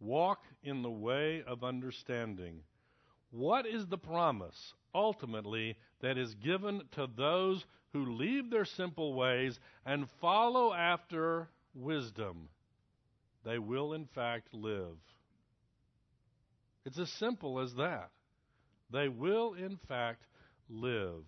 Walk 0.00 0.40
in 0.62 0.82
the 0.82 0.90
way 0.90 1.42
of 1.46 1.64
understanding. 1.64 2.60
What 3.30 3.66
is 3.66 3.86
the 3.86 3.98
promise, 3.98 4.74
ultimately, 4.94 5.76
that 6.00 6.16
is 6.16 6.34
given 6.34 6.82
to 6.92 7.06
those 7.06 7.64
who 7.92 8.16
leave 8.16 8.50
their 8.50 8.64
simple 8.64 9.14
ways 9.14 9.58
and 9.84 10.08
follow 10.20 10.72
after 10.72 11.48
wisdom? 11.74 12.48
They 13.44 13.58
will, 13.58 13.92
in 13.92 14.06
fact, 14.06 14.52
live. 14.52 14.96
It's 16.84 16.98
as 16.98 17.10
simple 17.10 17.58
as 17.58 17.74
that. 17.74 18.10
They 18.90 19.08
will, 19.08 19.54
in 19.54 19.76
fact, 19.88 20.22
live. 20.68 21.24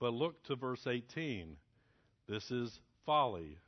But 0.00 0.14
look 0.14 0.42
to 0.44 0.56
verse 0.56 0.86
18. 0.86 1.56
This 2.28 2.50
is 2.50 2.80
folly. 3.04 3.58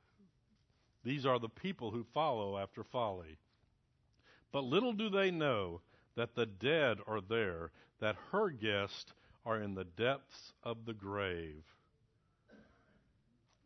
These 1.04 1.26
are 1.26 1.38
the 1.38 1.48
people 1.48 1.90
who 1.90 2.04
follow 2.14 2.58
after 2.58 2.84
folly. 2.84 3.38
But 4.52 4.64
little 4.64 4.92
do 4.92 5.08
they 5.08 5.30
know 5.30 5.80
that 6.16 6.34
the 6.34 6.46
dead 6.46 6.98
are 7.06 7.20
there, 7.20 7.70
that 8.00 8.16
her 8.32 8.50
guests 8.50 9.12
are 9.44 9.60
in 9.60 9.74
the 9.74 9.84
depths 9.84 10.52
of 10.62 10.84
the 10.84 10.94
grave. 10.94 11.64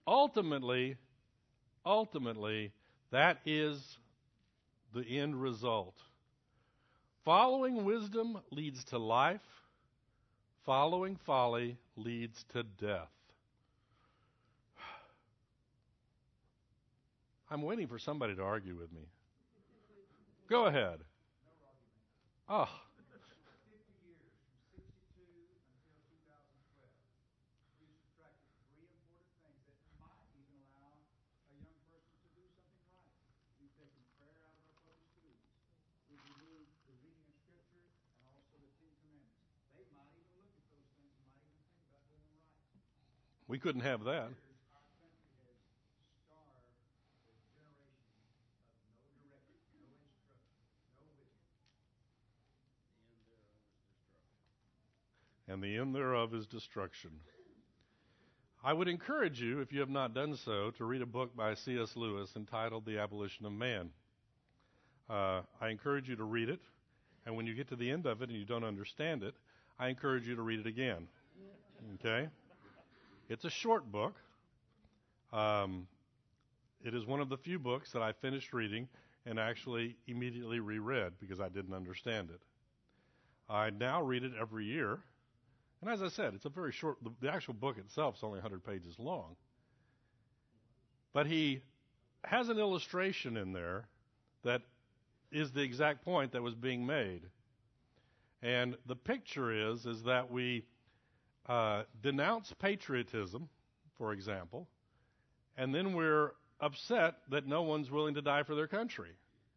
Ultimately, 0.07 0.97
ultimately, 1.85 2.73
that 3.11 3.39
is 3.47 3.99
the 4.93 5.03
end 5.03 5.41
result. 5.41 5.97
Following 7.25 7.85
wisdom 7.85 8.39
leads 8.51 8.85
to 8.85 8.99
life, 8.99 9.65
Following 10.65 11.17
folly 11.17 11.77
leads 11.97 12.45
to 12.55 12.63
death. 12.63 13.11
I'm 17.51 17.61
waiting 17.61 17.87
for 17.87 17.99
somebody 17.99 18.35
to 18.35 18.43
argue 18.43 18.75
with 18.75 18.91
me. 18.91 19.03
Go 20.49 20.65
ahead. 20.65 21.01
Oh. 22.47 22.69
We 43.47 43.59
couldn't 43.59 43.83
have 43.83 44.05
that. 44.05 44.29
And 55.55 55.63
the 55.63 55.77
end 55.77 55.95
thereof 55.95 56.35
is 56.35 56.49
destruction. 56.49 57.13
I 58.65 58.73
would 58.73 58.89
encourage 58.89 59.41
you, 59.41 59.61
if 59.61 59.73
you 59.73 59.79
have 59.79 59.89
not 59.89 60.13
done 60.13 60.35
so, 60.35 60.73
to 60.73 60.85
read 60.85 61.01
a 61.01 61.07
book 61.07 61.37
by 61.37 61.55
C.S. 61.55 61.95
Lewis 61.95 62.33
entitled 62.35 62.85
The 62.85 62.99
Abolition 62.99 63.47
of 63.47 63.53
Man. 63.53 63.91
Uh, 65.09 65.43
I 65.61 65.69
encourage 65.69 66.09
you 66.09 66.17
to 66.17 66.25
read 66.25 66.49
it, 66.49 66.59
and 67.25 67.37
when 67.37 67.47
you 67.47 67.55
get 67.55 67.69
to 67.69 67.77
the 67.77 67.89
end 67.89 68.05
of 68.05 68.21
it 68.21 68.31
and 68.31 68.37
you 68.37 68.45
don't 68.45 68.65
understand 68.65 69.23
it, 69.23 69.37
I 69.79 69.91
encourage 69.91 70.27
you 70.27 70.35
to 70.35 70.43
read 70.43 70.59
it 70.59 70.67
again. 70.67 71.07
Okay? 72.05 72.29
It's 73.29 73.45
a 73.45 73.51
short 73.51 73.93
book. 73.93 74.17
Um, 75.33 75.87
it 76.85 76.97
is 76.97 77.07
one 77.07 77.21
of 77.21 77.29
the 77.29 77.39
few 77.39 77.61
books 77.61 77.93
that 77.93 78.03
I 78.03 78.11
finished 78.11 78.53
reading 78.53 78.89
and 79.25 79.39
actually 79.39 79.95
immediately 80.09 80.59
reread 80.59 81.13
because 81.21 81.41
I 81.41 81.49
didn't 81.49 81.75
understand 81.75 82.31
it. 82.31 82.41
I 83.49 83.71
now 83.71 84.03
read 84.03 84.25
it 84.25 84.33
every 84.37 84.65
year. 84.65 84.99
And 85.85 85.93
as 85.93 86.01
I 86.01 86.09
said, 86.09 86.33
it's 86.33 86.47
a 86.47 86.49
very 86.49 86.73
short, 86.73 86.97
the, 87.05 87.11
the 87.21 87.31
actual 87.31 87.53
book 87.53 87.77
itself 87.77 88.17
is 88.17 88.23
only 88.23 88.39
100 88.39 88.65
pages 88.65 88.99
long. 88.99 89.37
But 91.13 91.27
he 91.27 91.61
has 92.25 92.49
an 92.49 92.59
illustration 92.59 93.37
in 93.37 93.53
there 93.53 93.85
that 94.45 94.63
is 95.31 95.53
the 95.53 95.61
exact 95.61 96.03
point 96.03 96.33
that 96.33 96.41
was 96.41 96.55
being 96.55 96.87
made. 96.87 97.21
And 98.43 98.79
the 98.87 98.97
picture 98.97 99.73
is 99.73 99.85
is 99.85 100.03
that 100.05 100.31
we 100.31 100.65
uh, 101.47 101.83
denounce 102.03 102.51
patriotism, 102.59 103.51
for 103.99 104.15
example, 104.15 104.67
and 105.59 105.75
then 105.75 105.93
we're 105.93 106.33
upset 106.61 107.17
that 107.29 107.47
no 107.47 107.61
one's 107.61 107.91
willing 107.91 108.15
to 108.15 108.23
die 108.23 108.45
for 108.45 108.55
their 108.55 108.69
country. 108.69 109.11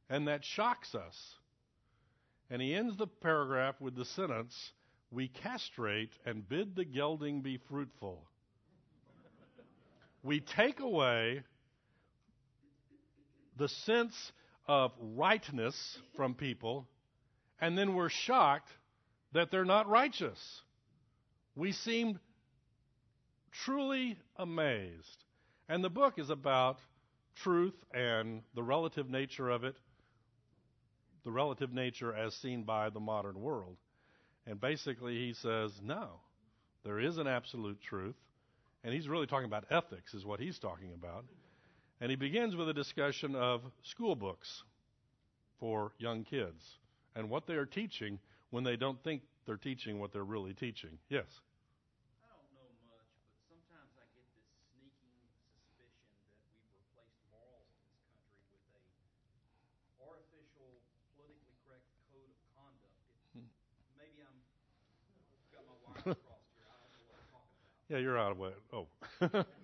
And 0.10 0.27
that 0.27 0.43
shocks 0.43 0.93
us. 0.93 1.36
And 2.50 2.62
he 2.62 2.75
ends 2.75 2.98
the 2.98 3.07
paragraph 3.07 3.75
with 3.79 3.96
the 3.96 4.03
sentence 4.03 4.74
We 5.12 5.30
castrate 5.30 6.12
and 6.26 6.48
bid 6.48 6.76
the 6.76 6.86
gelding 6.86 7.42
be 7.42 7.60
fruitful. 7.70 8.28
we 10.24 10.42
take 10.42 10.80
away 10.80 11.44
the 13.58 13.70
sense 13.70 14.32
of 14.68 14.92
rightness 15.00 15.98
from 16.16 16.36
people, 16.36 16.88
and 17.60 17.78
then 17.78 17.96
we're 17.96 18.10
shocked 18.10 18.70
that 19.32 19.50
they're 19.50 19.66
not 19.66 19.88
righteous 19.88 20.62
we 21.58 21.72
seemed 21.72 22.20
truly 23.65 24.17
amazed. 24.38 25.26
And 25.67 25.84
the 25.84 25.89
book 25.89 26.13
is 26.17 26.30
about 26.30 26.78
truth 27.36 27.74
and 27.93 28.43
the 28.56 28.63
relative 28.63 29.10
nature 29.10 29.50
of 29.50 29.63
it, 29.63 29.76
the 31.26 31.32
relative 31.32 31.74
nature 31.74 32.13
as 32.13 32.36
seen 32.36 32.63
by 32.63 32.89
the 32.89 33.00
modern 33.00 33.41
world. 33.41 33.76
And 34.47 34.60
basically, 34.62 35.15
he 35.15 35.33
says, 35.33 35.71
no, 35.83 36.07
there 36.83 36.99
is 36.99 37.17
an 37.17 37.27
absolute 37.27 37.81
truth. 37.81 38.15
And 38.83 38.93
he's 38.93 39.10
really 39.10 39.27
talking 39.27 39.45
about 39.45 39.65
ethics, 39.69 40.13
is 40.13 40.25
what 40.25 40.39
he's 40.39 40.57
talking 40.57 40.93
about. 40.93 41.25
And 41.99 42.10
he 42.10 42.15
begins 42.15 42.55
with 42.55 42.69
a 42.69 42.73
discussion 42.73 43.36
of 43.36 43.62
school 43.83 44.15
books 44.15 44.63
for 45.60 45.91
young 45.97 46.23
kids 46.23 46.63
and 47.15 47.29
what 47.29 47.47
they 47.47 47.55
are 47.55 47.65
teaching 47.65 48.19
when 48.51 48.63
they 48.63 48.77
don't 48.77 49.03
think 49.03 49.23
they're 49.45 49.57
teaching 49.57 49.99
what 49.99 50.13
they're 50.13 50.23
really 50.23 50.53
teaching. 50.53 50.99
Yes? 51.10 51.25
Yeah, 67.89 67.97
you're 68.00 68.17
out 68.17 68.32
of 68.34 68.41
it. 68.41 68.58
Oh. 68.73 69.43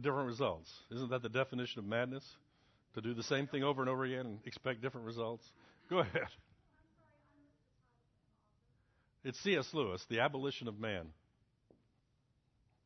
different 0.00 0.28
results. 0.28 0.70
Isn't 0.92 1.10
that 1.10 1.22
the 1.22 1.28
definition 1.28 1.80
of 1.80 1.84
madness? 1.84 2.24
To 2.94 3.00
do 3.00 3.14
the 3.14 3.22
same 3.22 3.46
thing 3.46 3.62
over 3.62 3.82
and 3.82 3.90
over 3.90 4.04
again 4.04 4.26
and 4.26 4.38
expect 4.44 4.80
different 4.80 5.06
results? 5.06 5.44
Go 5.90 5.98
ahead. 5.98 6.28
It's 9.24 9.38
C.S. 9.40 9.68
Lewis, 9.72 10.04
The 10.08 10.20
Abolition 10.20 10.68
of 10.68 10.78
Man. 10.78 11.06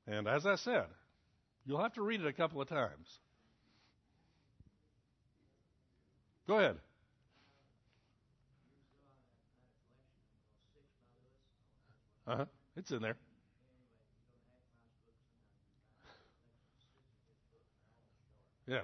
And 0.07 0.27
as 0.27 0.45
I 0.45 0.57
said, 0.57 0.87
you'll 1.65 1.83
have 1.83 1.95
to 1.95 2.03
read 2.03 2.21
it 2.21 2.27
a 2.27 2.33
couple 2.33 2.61
of 2.61 2.69
times. 2.69 3.07
Go 6.49 6.59
ahead. 6.59 6.77
Uh 12.27 12.37
huh. 12.37 12.45
It's 12.77 12.91
in 12.91 13.03
there. 13.03 13.17
Yeah. 18.67 18.83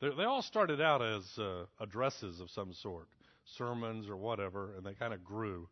They're, 0.00 0.14
they 0.14 0.24
all 0.24 0.42
started 0.42 0.80
out 0.80 1.02
as 1.02 1.38
uh, 1.38 1.66
addresses 1.80 2.40
of 2.40 2.50
some 2.50 2.72
sort, 2.72 3.06
sermons 3.44 4.08
or 4.08 4.16
whatever, 4.16 4.74
and 4.76 4.84
they 4.84 4.94
kind 4.94 5.14
of 5.14 5.24
grew 5.24 5.68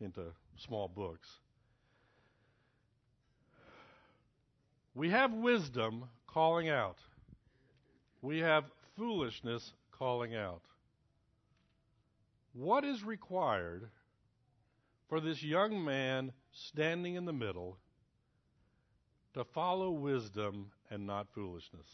into 0.00 0.22
small 0.56 0.88
books. 0.88 1.28
We 4.94 5.10
have 5.10 5.32
wisdom 5.32 6.04
calling 6.26 6.68
out. 6.68 6.98
We 8.22 8.38
have 8.38 8.64
foolishness 8.96 9.72
calling 9.90 10.34
out. 10.34 10.62
What 12.52 12.84
is 12.84 13.02
required 13.02 13.90
for 15.14 15.20
this 15.20 15.44
young 15.44 15.84
man 15.84 16.32
standing 16.50 17.14
in 17.14 17.24
the 17.24 17.32
middle 17.32 17.78
to 19.32 19.44
follow 19.44 19.92
wisdom 19.92 20.72
and 20.90 21.06
not 21.06 21.28
foolishness. 21.32 21.86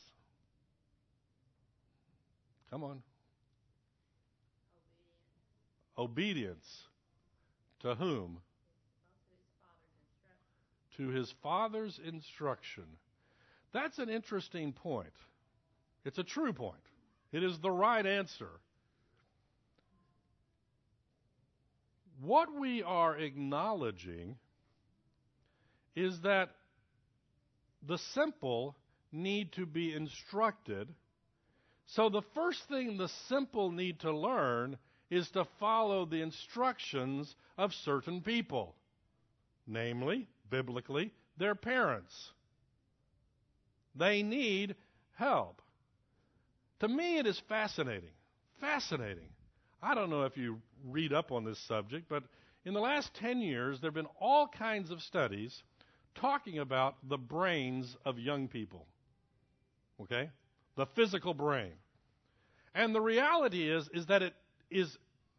Come 2.70 2.82
on. 2.82 3.02
Obedience. 5.98 6.84
To 7.80 7.94
whom? 7.94 8.38
To 10.96 11.08
his 11.08 11.30
father's 11.42 12.00
instruction. 12.02 12.84
That's 13.74 13.98
an 13.98 14.08
interesting 14.08 14.72
point. 14.72 15.12
It's 16.06 16.16
a 16.16 16.24
true 16.24 16.54
point. 16.54 16.80
It 17.32 17.42
is 17.42 17.58
the 17.58 17.70
right 17.70 18.06
answer. 18.06 18.48
What 22.22 22.48
we 22.58 22.82
are 22.82 23.16
acknowledging 23.16 24.36
is 25.96 26.20
that 26.22 26.50
the 27.86 27.98
simple 28.14 28.76
need 29.10 29.52
to 29.52 29.66
be 29.66 29.94
instructed. 29.94 30.88
So 31.86 32.08
the 32.08 32.22
first 32.34 32.60
thing 32.68 32.96
the 32.96 33.10
simple 33.28 33.70
need 33.70 34.00
to 34.00 34.12
learn 34.12 34.76
is 35.10 35.28
to 35.30 35.46
follow 35.58 36.04
the 36.04 36.22
instructions 36.22 37.34
of 37.58 37.72
certain 37.84 38.20
people, 38.20 38.76
namely, 39.66 40.28
biblically, 40.50 41.12
their 41.36 41.54
parents. 41.54 42.14
They 43.96 44.22
need 44.22 44.76
help. 45.14 45.60
To 46.80 46.88
me, 46.88 47.18
it 47.18 47.26
is 47.26 47.40
fascinating. 47.48 48.12
Fascinating 48.60 49.30
I 49.82 49.94
don't 49.94 50.10
know 50.10 50.24
if 50.24 50.36
you 50.36 50.60
read 50.84 51.12
up 51.12 51.32
on 51.32 51.44
this 51.44 51.58
subject, 51.58 52.08
but 52.08 52.22
in 52.64 52.74
the 52.74 52.80
last 52.80 53.14
10 53.14 53.40
years, 53.40 53.80
there 53.80 53.88
have 53.88 53.94
been 53.94 54.06
all 54.20 54.46
kinds 54.46 54.90
of 54.90 55.00
studies 55.00 55.62
talking 56.14 56.58
about 56.58 56.96
the 57.08 57.16
brains 57.16 57.96
of 58.04 58.18
young 58.18 58.48
people. 58.48 58.86
Okay? 60.02 60.30
The 60.76 60.86
physical 60.86 61.34
brain. 61.34 61.72
And 62.74 62.94
the 62.94 63.00
reality 63.00 63.68
is 63.68 63.88
is 63.92 64.06
that 64.06 64.22
it 64.22 64.34
is 64.70 64.96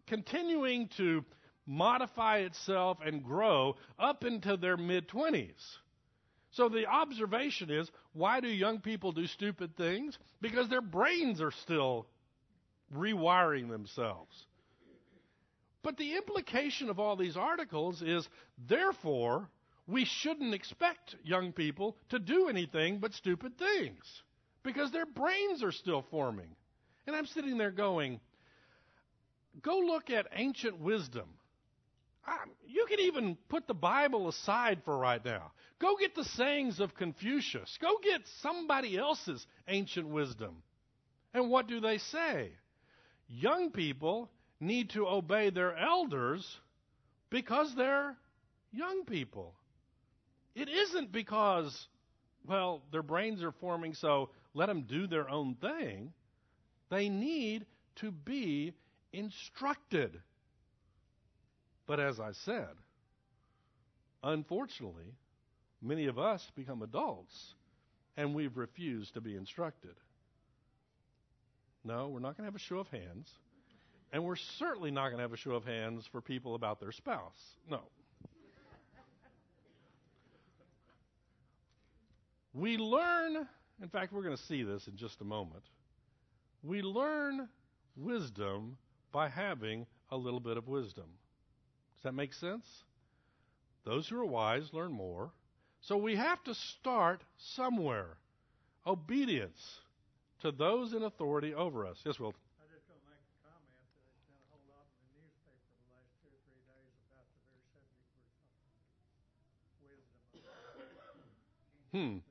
continuing 0.07 0.89
to 0.97 1.23
modify 1.65 2.39
itself 2.39 2.97
and 3.05 3.23
grow 3.23 3.75
up 3.97 4.25
into 4.25 4.57
their 4.57 4.75
mid 4.75 5.07
20s. 5.07 5.77
So 6.51 6.67
the 6.67 6.85
observation 6.87 7.69
is 7.69 7.89
why 8.13 8.41
do 8.41 8.49
young 8.49 8.79
people 8.79 9.13
do 9.13 9.25
stupid 9.27 9.77
things? 9.77 10.17
Because 10.41 10.67
their 10.67 10.81
brains 10.81 11.39
are 11.39 11.51
still 11.51 12.07
rewiring 12.95 13.69
themselves. 13.69 14.45
But 15.83 15.97
the 15.97 16.15
implication 16.15 16.89
of 16.89 16.99
all 16.99 17.15
these 17.15 17.37
articles 17.37 18.01
is 18.01 18.27
therefore 18.67 19.49
we 19.87 20.05
shouldn't 20.05 20.53
expect 20.53 21.15
young 21.23 21.51
people 21.51 21.97
to 22.09 22.19
do 22.19 22.47
anything 22.49 22.99
but 22.99 23.13
stupid 23.13 23.57
things 23.57 24.23
because 24.63 24.91
their 24.91 25.05
brains 25.05 25.63
are 25.63 25.71
still 25.71 26.05
forming. 26.11 26.55
And 27.07 27.15
I'm 27.15 27.25
sitting 27.25 27.57
there 27.57 27.71
going, 27.71 28.19
go 29.61 29.79
look 29.79 30.09
at 30.09 30.27
ancient 30.33 30.79
wisdom. 30.79 31.27
you 32.67 32.85
can 32.87 32.99
even 32.99 33.35
put 33.49 33.67
the 33.67 33.73
Bible 33.73 34.27
aside 34.27 34.81
for 34.85 34.97
right 34.97 35.23
now. 35.25 35.51
Go 35.79 35.97
get 35.97 36.13
the 36.13 36.23
sayings 36.23 36.79
of 36.79 36.93
Confucius. 36.93 37.77
Go 37.81 37.97
get 38.03 38.21
somebody 38.41 38.97
else's 38.97 39.45
ancient 39.67 40.07
wisdom. 40.07 40.61
And 41.33 41.49
what 41.49 41.67
do 41.67 41.79
they 41.79 41.97
say? 41.97 42.51
Young 43.33 43.71
people 43.71 44.29
need 44.59 44.89
to 44.91 45.07
obey 45.07 45.49
their 45.49 45.75
elders 45.77 46.45
because 47.29 47.73
they're 47.75 48.15
young 48.71 49.05
people. 49.05 49.53
It 50.53 50.67
isn't 50.67 51.13
because, 51.13 51.87
well, 52.45 52.81
their 52.91 53.03
brains 53.03 53.41
are 53.41 53.53
forming, 53.53 53.93
so 53.93 54.29
let 54.53 54.67
them 54.67 54.83
do 54.83 55.07
their 55.07 55.29
own 55.29 55.55
thing. 55.55 56.11
They 56.89 57.07
need 57.07 57.65
to 57.97 58.11
be 58.11 58.73
instructed. 59.13 60.21
But 61.87 62.01
as 62.01 62.19
I 62.19 62.33
said, 62.43 62.69
unfortunately, 64.23 65.15
many 65.81 66.07
of 66.07 66.19
us 66.19 66.45
become 66.55 66.81
adults 66.81 67.53
and 68.17 68.35
we've 68.35 68.57
refused 68.57 69.13
to 69.13 69.21
be 69.21 69.35
instructed. 69.35 69.95
No, 71.83 72.09
we're 72.09 72.19
not 72.19 72.37
going 72.37 72.43
to 72.43 72.51
have 72.51 72.55
a 72.55 72.59
show 72.59 72.79
of 72.79 72.87
hands. 72.87 73.29
And 74.13 74.23
we're 74.23 74.35
certainly 74.35 74.91
not 74.91 75.05
going 75.05 75.17
to 75.17 75.23
have 75.23 75.33
a 75.33 75.37
show 75.37 75.51
of 75.51 75.63
hands 75.63 76.05
for 76.11 76.21
people 76.21 76.55
about 76.55 76.79
their 76.79 76.91
spouse. 76.91 77.39
No. 77.69 77.79
We 82.53 82.77
learn, 82.77 83.47
in 83.81 83.87
fact, 83.89 84.11
we're 84.11 84.23
going 84.23 84.35
to 84.35 84.43
see 84.43 84.63
this 84.63 84.85
in 84.87 84.97
just 84.97 85.21
a 85.21 85.23
moment. 85.23 85.63
We 86.63 86.81
learn 86.81 87.47
wisdom 87.95 88.77
by 89.13 89.29
having 89.29 89.85
a 90.09 90.17
little 90.17 90.41
bit 90.41 90.57
of 90.57 90.67
wisdom. 90.67 91.05
Does 91.97 92.03
that 92.03 92.13
make 92.13 92.33
sense? 92.33 92.65
Those 93.85 94.07
who 94.07 94.19
are 94.19 94.25
wise 94.25 94.69
learn 94.73 94.91
more. 94.91 95.31
So 95.81 95.97
we 95.97 96.15
have 96.17 96.43
to 96.43 96.53
start 96.53 97.23
somewhere. 97.37 98.17
Obedience 98.85 99.79
to 100.41 100.51
those 100.51 100.93
in 100.93 101.03
authority 101.03 101.53
over 101.53 101.85
us. 101.85 102.01
Yes, 102.05 102.19
Will. 102.19 102.33
I 102.59 102.65
just 102.73 102.87
going 102.89 102.99
to 102.99 103.07
make 103.09 103.21
a 103.21 103.37
comment 103.45 103.77
that 103.77 103.93
there's 104.01 104.25
been 104.25 104.41
a 104.41 104.49
whole 104.49 104.65
lot 104.73 104.89
in 104.89 105.05
the 105.05 105.21
newspaper 105.21 105.69
the 105.77 105.89
last 105.93 106.09
two 106.17 106.29
or 106.33 106.39
three 106.49 106.61
days 106.65 106.89
about 107.05 107.29
the 107.29 107.45
very 109.85 110.01
subject 110.17 110.49
we're 110.77 110.89
talking 110.97 111.29
wisdom. 111.93 112.21
Hmm. 112.21 112.25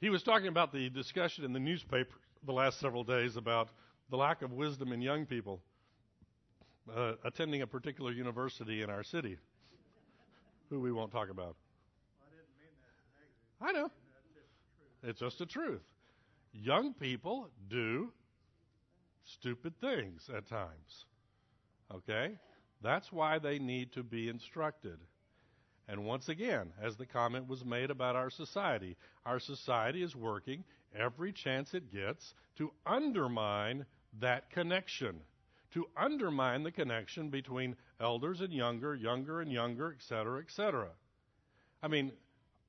He 0.00 0.10
was 0.10 0.22
talking 0.22 0.48
about 0.48 0.72
the 0.72 0.90
discussion 0.90 1.44
in 1.44 1.52
the 1.52 1.60
newspaper 1.60 2.16
the 2.44 2.52
last 2.52 2.80
several 2.80 3.04
days 3.04 3.36
about 3.36 3.68
the 4.10 4.16
lack 4.16 4.42
of 4.42 4.52
wisdom 4.52 4.92
in 4.92 5.00
young 5.00 5.24
people 5.24 5.60
uh, 6.94 7.14
attending 7.24 7.62
a 7.62 7.66
particular 7.66 8.12
university 8.12 8.82
in 8.82 8.90
our 8.90 9.02
city, 9.02 9.38
who 10.68 10.80
we 10.80 10.92
won't 10.92 11.12
talk 11.12 11.30
about. 11.30 11.56
I 12.20 12.28
didn't 12.34 12.52
mean 12.58 12.74
that 13.62 13.66
I 13.66 13.72
know. 13.72 13.90
That's 13.90 14.26
just 14.34 14.50
the 14.60 14.76
truth. 14.76 15.10
It's 15.10 15.20
just 15.20 15.38
the 15.38 15.46
truth. 15.46 15.91
Young 16.52 16.94
people 16.94 17.48
do 17.68 18.12
stupid 19.24 19.74
things 19.80 20.28
at 20.34 20.48
times. 20.48 21.06
Okay? 21.94 22.38
That's 22.82 23.12
why 23.12 23.38
they 23.38 23.58
need 23.58 23.92
to 23.92 24.02
be 24.02 24.28
instructed. 24.28 24.98
And 25.88 26.04
once 26.04 26.28
again, 26.28 26.72
as 26.80 26.96
the 26.96 27.06
comment 27.06 27.48
was 27.48 27.64
made 27.64 27.90
about 27.90 28.16
our 28.16 28.30
society, 28.30 28.96
our 29.26 29.40
society 29.40 30.02
is 30.02 30.14
working 30.14 30.64
every 30.94 31.32
chance 31.32 31.74
it 31.74 31.92
gets 31.92 32.34
to 32.56 32.70
undermine 32.86 33.86
that 34.20 34.50
connection, 34.50 35.20
to 35.72 35.86
undermine 35.96 36.62
the 36.62 36.70
connection 36.70 37.30
between 37.30 37.76
elders 38.00 38.40
and 38.40 38.52
younger, 38.52 38.94
younger 38.94 39.40
and 39.40 39.50
younger, 39.50 39.94
et 39.96 40.02
cetera, 40.02 40.40
et 40.40 40.50
cetera. 40.50 40.88
I 41.82 41.88
mean, 41.88 42.12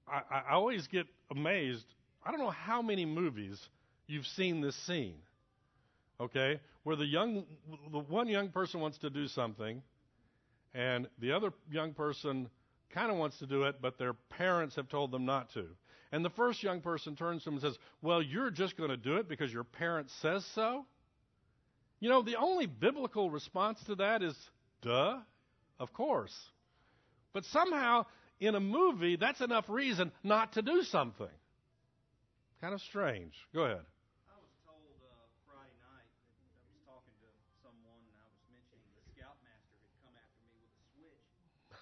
I, 0.08 0.22
I 0.32 0.54
always 0.54 0.88
get 0.88 1.06
amazed. 1.32 1.86
I 2.26 2.32
don't 2.32 2.40
know 2.40 2.50
how 2.50 2.82
many 2.82 3.06
movies 3.06 3.60
you've 4.08 4.28
seen 4.28 4.62
this 4.62 4.76
scene, 4.76 5.18
okay, 6.20 6.60
where 6.84 6.96
the 6.96 7.06
young, 7.06 7.46
the 7.92 8.00
one 8.00 8.28
young 8.28 8.50
person 8.50 8.80
wants 8.80 8.98
to 9.00 9.10
do 9.10 9.28
something, 9.28 9.82
and 10.74 11.08
the 11.20 11.32
other 11.34 11.52
young 11.72 11.94
person 11.94 12.50
kind 12.94 13.12
of 13.12 13.18
wants 13.18 13.40
to 13.40 13.48
do 13.48 13.64
it, 13.64 13.78
but 13.82 13.98
their 13.98 14.14
parents 14.14 14.76
have 14.76 14.88
told 14.90 15.12
them 15.12 15.26
not 15.26 15.52
to. 15.54 15.66
And 16.12 16.24
the 16.24 16.30
first 16.30 16.62
young 16.62 16.82
person 16.82 17.16
turns 17.16 17.44
to 17.44 17.50
him 17.50 17.56
and 17.56 17.62
says, 17.62 17.78
Well, 18.02 18.22
you're 18.22 18.52
just 18.52 18.78
going 18.78 18.92
to 18.92 18.98
do 18.98 19.18
it 19.18 19.28
because 19.28 19.52
your 19.52 19.64
parent 19.64 20.10
says 20.22 20.46
so? 20.54 20.86
You 22.00 22.10
know, 22.10 22.22
the 22.22 22.36
only 22.36 22.68
biblical 22.68 23.32
response 23.32 23.80
to 23.86 23.96
that 23.96 24.22
is, 24.22 24.36
Duh, 24.82 25.18
of 25.80 25.92
course. 25.94 26.36
But 27.34 27.46
somehow, 27.46 28.06
in 28.40 28.54
a 28.54 28.60
movie, 28.60 29.16
that's 29.16 29.42
enough 29.42 29.70
reason 29.70 30.12
not 30.24 30.54
to 30.54 30.62
do 30.62 30.84
something. 30.84 31.28
Kind 32.64 32.72
of 32.72 32.80
strange. 32.80 33.36
Go 33.52 33.68
ahead. 33.68 33.84
I 34.32 34.40
was 34.40 34.56
told 34.64 34.96
uh, 35.04 35.12
Friday 35.44 35.76
night 35.84 36.08
that 36.40 36.48
I 36.48 36.64
was 36.64 36.80
talking 36.88 37.12
to 37.20 37.28
someone 37.60 38.00
and 38.08 38.16
I 38.16 38.24
was 38.24 38.40
mentioning 38.48 38.88
the 38.96 39.04
scoutmaster 39.04 39.76
had 39.84 39.92
come 40.00 40.16
after 40.16 40.40
me 40.48 40.56
with 40.64 40.72
a 40.72 40.84
switch, 40.96 41.28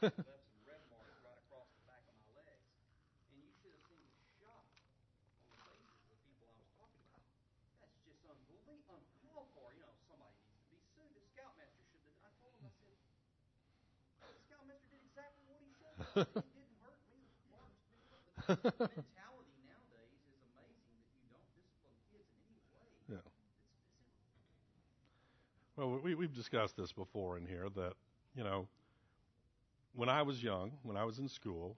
left 0.25 0.41
some 0.49 0.65
red 0.65 0.81
marks 0.89 1.13
right 1.21 1.37
across 1.37 1.69
the 1.77 1.85
back 1.85 2.01
of 2.09 2.17
my 2.17 2.33
legs, 2.33 2.65
and 3.29 3.45
you 3.45 3.53
should 3.61 3.77
have 3.77 3.85
seen 3.93 4.09
the 4.09 4.25
shock 4.41 4.65
on 5.53 5.69
the 5.69 5.69
faces 5.69 6.01
of 6.01 6.17
the 6.17 6.17
people 6.25 6.49
I 6.49 6.57
was 6.57 6.73
talking 6.73 7.05
about. 7.13 7.29
That's 7.77 8.01
just 8.01 8.25
unbelievable, 8.25 8.81
uncalled 8.89 9.53
for. 9.53 9.69
You 9.77 9.85
know, 9.85 9.93
somebody 10.09 10.33
needs 10.33 10.65
to 10.65 10.65
be 10.73 10.81
sued. 10.97 11.13
The 11.13 11.21
scoutmaster 11.29 11.85
should 11.93 12.09
have. 12.09 12.25
I 12.25 12.33
told 12.41 12.57
him, 12.57 12.65
I 12.65 12.73
said, 12.81 12.97
the 12.97 14.33
scoutmaster 14.49 14.89
did 14.89 15.05
exactly 15.05 15.45
what 15.45 15.61
he 15.61 15.77
have. 15.85 16.25
He 16.41 16.57
didn't 16.57 16.73
hurt 16.81 17.05
me. 17.05 17.21
The 17.37 17.53
marks 17.53 17.85
didn't 17.85 18.09
hurt. 18.09 18.25
But 18.49 18.65
the 18.81 19.05
mentality 19.05 19.61
nowadays 19.69 20.17
is 20.25 20.41
amazing 20.49 20.97
that 20.97 21.13
you 21.21 21.29
don't 21.29 21.45
discipline 21.53 21.93
kids 22.09 22.25
in 22.33 22.41
any 22.49 22.65
way. 22.73 22.89
Yeah. 23.07 23.21
It's, 23.21 24.17
it's 25.61 25.70
Well, 25.81 25.99
we, 26.03 26.13
we've 26.13 26.35
discussed 26.35 26.77
this 26.77 26.91
before 26.91 27.39
in 27.39 27.47
here 27.47 27.67
that, 27.75 27.93
you 28.35 28.43
know, 28.43 28.67
when 29.95 30.09
I 30.09 30.21
was 30.21 30.41
young, 30.43 30.73
when 30.83 30.95
I 30.95 31.05
was 31.05 31.17
in 31.17 31.27
school, 31.27 31.75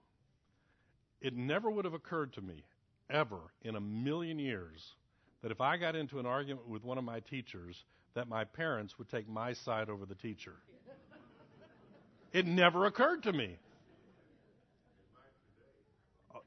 it 1.22 1.34
never 1.34 1.70
would 1.70 1.86
have 1.86 1.94
occurred 1.94 2.34
to 2.34 2.42
me, 2.42 2.64
ever, 3.08 3.38
in 3.62 3.76
a 3.76 3.80
million 3.80 4.38
years, 4.38 4.92
that 5.40 5.50
if 5.50 5.62
I 5.62 5.78
got 5.78 5.96
into 5.96 6.18
an 6.18 6.26
argument 6.26 6.68
with 6.68 6.84
one 6.84 6.98
of 6.98 7.04
my 7.04 7.20
teachers, 7.20 7.82
that 8.12 8.28
my 8.28 8.44
parents 8.44 8.98
would 8.98 9.08
take 9.08 9.26
my 9.26 9.54
side 9.54 9.88
over 9.88 10.04
the 10.04 10.14
teacher. 10.14 10.52
It 12.34 12.46
never 12.46 12.86
occurred 12.86 13.22
to 13.22 13.32
me. 13.32 13.56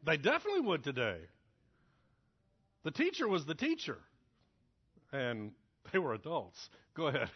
They 0.05 0.17
definitely 0.17 0.59
would 0.59 0.83
today. 0.83 1.19
The 2.83 2.91
teacher 2.91 3.25
was 3.25 3.45
the 3.45 3.55
teacher, 3.55 3.97
and 5.13 5.53
they 5.93 5.97
were 5.97 6.13
adults. 6.13 6.69
Go 6.93 7.07
ahead. 7.07 7.29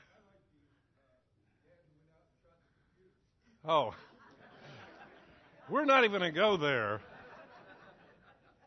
Oh. 3.68 3.94
We're 5.70 5.86
not 5.86 6.04
even 6.04 6.20
going 6.20 6.34
to 6.34 6.38
go 6.38 6.58
there. 6.58 7.00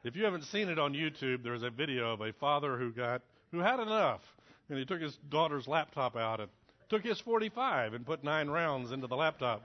If 0.05 0.17
you 0.17 0.25
haven't 0.25 0.45
seen 0.45 0.69
it 0.69 0.79
on 0.79 0.93
YouTube, 0.93 1.43
there's 1.43 1.63
a 1.63 1.71
video 1.71 2.13
of 2.13 2.21
a 2.21 2.33
father 2.35 2.77
who 2.79 2.93
got 2.93 3.23
who 3.51 3.59
had 3.59 3.81
enough, 3.81 4.21
and 4.69 4.79
he 4.79 4.85
took 4.85 5.01
his 5.01 5.17
daughter's 5.29 5.67
laptop 5.67 6.17
out 6.17 6.41
and 6.41 6.51
took 6.89 7.03
his 7.03 7.21
45 7.21 7.95
and 7.95 8.05
put 8.05 8.23
nine 8.23 8.49
rounds 8.49 8.93
into 8.93 9.07
the 9.07 9.17
laptop. 9.17 9.63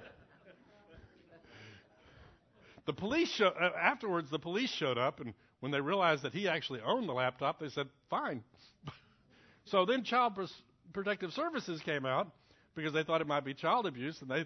The 2.85 2.93
police 2.93 3.29
show, 3.29 3.47
uh, 3.47 3.71
afterwards, 3.79 4.31
the 4.31 4.39
police 4.39 4.71
showed 4.71 4.97
up, 4.97 5.19
and 5.19 5.33
when 5.59 5.71
they 5.71 5.81
realized 5.81 6.23
that 6.23 6.33
he 6.33 6.47
actually 6.47 6.81
owned 6.81 7.07
the 7.07 7.13
laptop, 7.13 7.59
they 7.59 7.69
said, 7.69 7.87
"Fine." 8.09 8.43
so 9.65 9.85
then, 9.85 10.03
Child 10.03 10.49
Protective 10.93 11.33
Services 11.33 11.81
came 11.81 12.05
out 12.05 12.31
because 12.75 12.93
they 12.93 13.03
thought 13.03 13.21
it 13.21 13.27
might 13.27 13.45
be 13.45 13.53
child 13.53 13.85
abuse, 13.85 14.21
and 14.21 14.29
they 14.31 14.45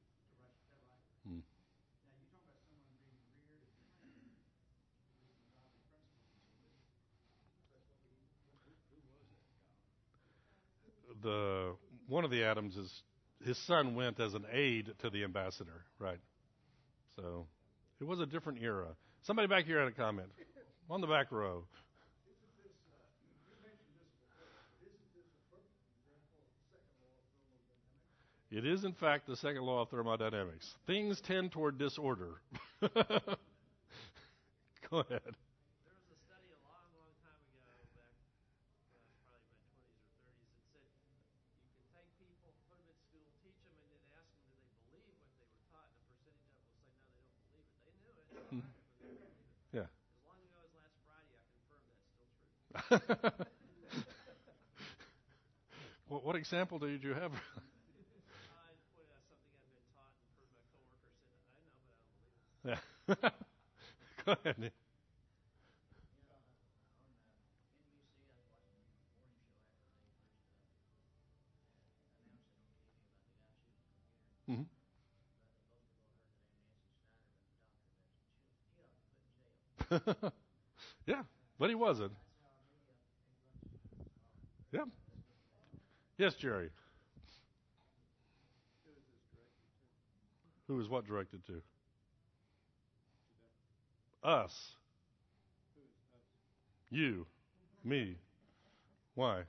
The 11.21 11.73
one 12.07 12.25
of 12.25 12.31
the 12.31 12.43
Adams 12.43 12.75
is 12.77 12.91
his 13.45 13.57
son 13.65 13.95
went 13.95 14.19
as 14.19 14.33
an 14.33 14.45
aide 14.51 14.91
to 15.01 15.09
the 15.09 15.23
ambassador, 15.23 15.85
right? 15.99 16.19
So 17.15 17.45
it 17.99 18.05
was 18.05 18.19
a 18.19 18.25
different 18.25 18.59
era. 18.61 18.87
Somebody 19.23 19.47
back 19.47 19.65
here 19.65 19.79
had 19.79 19.87
a 19.87 19.91
comment 19.91 20.29
on 20.89 21.01
the 21.01 21.07
back 21.07 21.31
row. 21.31 21.63
It 28.51 28.65
is, 28.65 28.83
in 28.83 28.91
fact, 28.91 29.27
the 29.27 29.37
second 29.37 29.61
law 29.63 29.83
of 29.83 29.89
thermodynamics. 29.89 30.75
Things 30.85 31.21
tend 31.21 31.53
toward 31.53 31.77
disorder. 31.77 32.41
Go 32.81 32.89
ahead. 34.99 35.23
There 35.23 35.95
was 35.95 36.11
a 36.11 36.19
study 36.19 36.51
a 36.51 36.59
long, 36.67 36.83
long 36.99 37.15
time 37.23 37.39
ago, 37.47 37.63
back, 37.95 37.95
gosh, 37.95 38.19
probably 39.23 39.23
my 39.23 39.23
20s 39.23 39.23
or 39.23 39.23
30s, 39.23 39.55
that 40.75 40.75
said 40.75 40.91
you 40.99 41.71
could 41.71 41.87
take 41.95 42.11
people, 42.19 42.51
put 42.67 42.75
them 42.75 42.91
in 42.91 42.99
school, 43.07 43.23
teach 43.39 43.55
them, 43.63 43.71
and 43.79 43.87
then 43.87 44.03
ask 44.19 44.27
them, 44.35 44.51
do 44.83 44.91
they 44.91 44.99
believe 44.99 45.23
what 45.31 45.39
they 45.39 45.47
were 45.47 45.63
taught? 45.71 45.87
And 45.95 46.03
a 46.03 46.11
percentage 46.11 46.51
of 46.51 46.59
them 46.59 46.67
will 46.75 46.75
say, 46.75 46.91
no, 46.99 47.07
they 47.15 47.23
don't 47.23 47.39
believe 47.47 47.55
it. 47.55 47.71
They 47.87 47.95
knew 48.03 48.11
it, 48.11 48.19
they 48.27 48.35
Mhm. 48.51 48.67
tried 48.67 48.75
it, 48.75 48.83
but 48.99 48.99
they 48.99 49.15
didn't 49.15 49.31
believe 49.31 49.31
it. 49.31 49.31
Yeah. 49.71 49.87
As 49.87 50.19
long 50.27 50.43
ago 50.43 50.59
as 50.59 50.75
last 50.75 50.99
Friday, 51.07 51.39
I 51.39 51.47
confirmed 51.55 51.87
that's 51.87 52.03
still 52.11 52.27
true. 52.35 52.43
what, 52.43 52.43
what 52.43 52.43
example 52.43 52.43
did 52.43 52.51
you 52.51 52.59
have? 52.67 52.67
I 52.67 52.67
pointed 52.67 52.67
out 52.67 52.67
something 52.67 52.67
I'd 52.67 52.67
been 52.67 52.67
taught 52.67 52.67
and 52.67 52.67
heard 52.67 52.67
my 52.67 52.67
coworker 52.67 52.67
say, 52.67 52.75
I 52.75 52.80
know, 52.91 53.01
but 56.09 56.35
I 56.35 56.57
don't 56.57 56.79
believe 56.79 57.03
it. 57.05 57.31
Yeah. 62.63 62.75
Go 64.25 64.33
ahead. 64.33 64.57
Nick. 64.59 64.73
Mhm. 74.47 74.65
yeah, 81.05 81.23
but 81.59 81.69
he 81.69 81.75
wasn't. 81.75 82.13
Yeah. 84.71 84.85
Yes, 86.17 86.35
Jerry. 86.35 86.69
Who 90.67 90.79
is 90.79 90.87
what 90.87 91.05
directed 91.05 91.45
to? 91.47 91.61
Us. 94.23 94.71
You. 96.89 97.25
Me. 97.83 98.15
Why? 99.15 99.41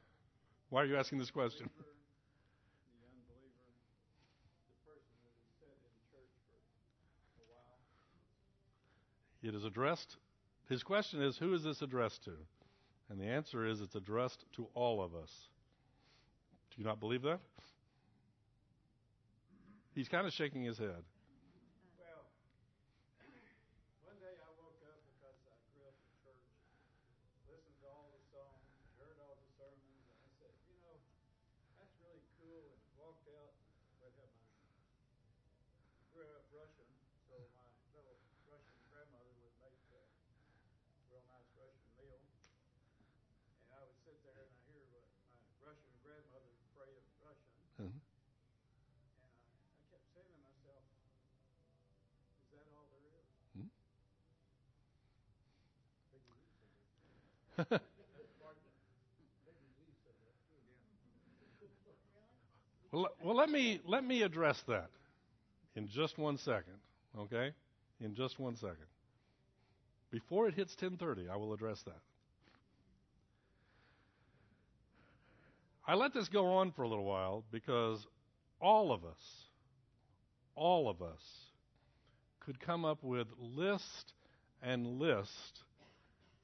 Why 0.71 0.83
are 0.83 0.87
you 0.87 0.97
asking 0.97 1.19
this 1.19 1.31
question? 1.31 1.69
It 9.43 9.55
is 9.55 9.65
addressed. 9.65 10.17
His 10.69 10.83
question 10.83 11.21
is, 11.21 11.37
who 11.37 11.53
is 11.53 11.65
this 11.65 11.83
addressed 11.83 12.25
to? 12.25 12.33
And 13.13 13.21
the 13.21 13.29
answer 13.29 13.69
is, 13.69 13.83
it's 13.85 13.95
addressed 13.95 14.49
to 14.57 14.65
all 14.73 15.05
of 15.05 15.13
us. 15.15 15.29
Do 16.73 16.81
you 16.81 16.85
not 16.89 16.97
believe 16.99 17.21
that? 17.29 17.41
He's 19.95 20.09
kind 20.09 20.27
of 20.27 20.33
shaking 20.33 20.65
his 20.65 20.79
head. 20.81 21.05
Well, 22.01 22.25
one 24.09 24.17
day 24.17 24.33
I 24.33 24.49
woke 24.57 24.81
up 24.89 24.97
because 25.13 25.37
I 25.45 25.53
grew 25.77 25.85
up 25.85 25.93
in 25.93 26.09
church, 26.25 26.41
listened 27.53 27.77
to 27.85 27.87
all 27.93 28.09
the 28.17 28.25
songs, 28.33 28.65
heard 28.97 29.21
all 29.21 29.37
the 29.37 29.49
sermons, 29.61 29.93
and 30.09 30.17
I 30.17 30.29
said, 30.41 30.57
you 30.73 30.81
know, 30.81 30.97
that's 31.77 31.93
really 32.01 32.25
cool. 32.41 32.65
And 32.65 32.81
walked 32.97 33.29
out, 33.29 33.53
but 34.01 34.09
had 34.17 34.33
my 34.41 34.49
grew 36.17 36.33
up 36.33 36.49
Russian, 36.49 36.89
so 37.29 37.37
my 37.61 37.69
little 37.93 38.17
Russian 38.49 38.81
grandmother 38.89 39.37
would 39.45 39.53
make 39.61 39.77
a 39.93 40.01
real 41.13 41.21
nice 41.29 41.53
Russian 41.61 41.93
meal, 42.01 42.25
and 43.69 43.77
I 43.77 43.85
would 43.85 44.01
sit 44.01 44.17
there 44.25 44.41
and 44.41 44.49
I 44.49 44.61
hear 44.73 44.81
what 44.97 45.05
my 45.05 45.69
Russian 45.69 45.93
grandmother 46.01 46.53
pray 46.73 46.93
in 46.93 47.05
Russian. 47.21 47.53
Mhm. 47.81 48.01
And 48.01 48.05
I, 49.17 49.29
I 49.33 49.81
kept 49.89 50.05
saying 50.13 50.29
to 50.29 50.41
myself, 50.45 50.85
is 52.45 52.53
that 52.53 52.69
all 52.77 52.85
there 52.93 53.09
is? 53.17 53.29
Hmm? 53.57 53.69
Peggy 56.13 56.29
Lee 56.29 56.37
said 56.37 56.37
that. 56.37 56.37
Pardon 56.37 56.45
me. 56.45 56.61
Peggy 56.61 56.69
Lee 56.69 56.85
said 56.93 57.09
that 57.09 57.25
too. 57.33 57.42
Well, 62.93 63.09
well, 63.25 63.35
let 63.35 63.49
me 63.49 63.81
let 63.87 64.05
me 64.05 64.23
address 64.23 64.63
that 64.69 64.91
in 65.75 65.89
just 65.89 66.19
one 66.19 66.37
second, 66.37 66.77
okay? 67.19 67.53
In 68.01 68.15
just 68.15 68.39
one 68.39 68.55
second. 68.57 68.87
Before 70.11 70.47
it 70.47 70.55
hits 70.55 70.77
10:30, 70.77 71.31
I 71.31 71.37
will 71.37 71.55
address 71.55 71.83
that. 71.85 72.01
I 75.87 75.95
let 75.95 76.13
this 76.13 76.29
go 76.29 76.47
on 76.53 76.71
for 76.73 76.83
a 76.83 76.89
little 76.89 77.07
while 77.07 77.45
because 77.51 78.07
all 78.61 78.93
of 78.93 79.05
us, 79.05 79.49
all 80.55 80.89
of 80.89 81.01
us, 81.01 81.23
could 82.41 82.61
come 82.61 82.85
up 82.85 83.03
with 83.03 83.27
list 83.39 84.13
and 84.63 84.99
list 84.99 85.65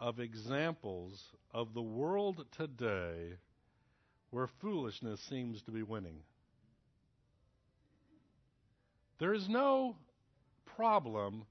of 0.00 0.20
examples 0.20 1.22
of 1.52 1.74
the 1.74 1.82
world 1.82 2.44
today 2.56 3.34
where 4.30 4.48
foolishness 4.61 5.20
seems 5.28 5.62
to 5.62 5.70
be 5.70 5.82
winning. 5.82 6.20
There 9.18 9.34
is 9.34 9.48
no 9.48 9.96
problem 10.76 11.44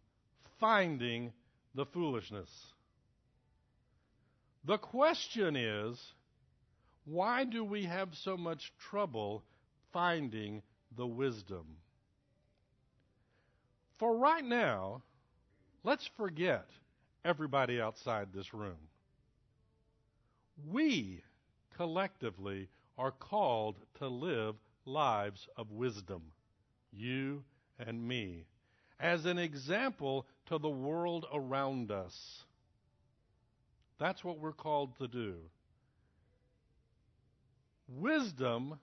finding 0.60 1.34
the 1.76 1.86
foolishness. 1.86 2.50
The 4.66 4.78
question 4.78 5.56
is 5.56 6.00
why 7.06 7.46
do 7.46 7.64
we 7.64 7.86
have 7.86 8.10
so 8.24 8.36
much 8.36 8.74
trouble 8.90 9.44
finding 9.94 10.62
the 10.96 11.08
wisdom? 11.08 11.66
For 13.98 14.18
right 14.18 14.44
now, 14.44 15.02
let's 15.84 16.10
forget 16.18 16.68
everybody 17.28 17.82
outside 17.82 18.30
this 18.34 18.54
room. 18.54 18.78
We 20.72 21.22
collectively 21.76 22.70
are 22.98 23.12
called 23.12 23.76
to 24.00 24.08
live 24.08 24.56
lives 24.86 25.50
of 25.58 25.70
wisdom, 25.72 26.22
you 26.94 27.44
and 27.78 28.08
me, 28.08 28.46
as 28.98 29.26
an 29.26 29.38
example 29.38 30.26
to 30.46 30.58
the 30.58 30.70
world 30.70 31.26
around 31.34 31.92
us. 31.92 32.46
That's 34.00 34.24
what 34.24 34.40
we're 34.40 34.54
called 34.54 34.98
to 35.00 35.08
do. 35.10 35.36
Wisdom 37.90 38.80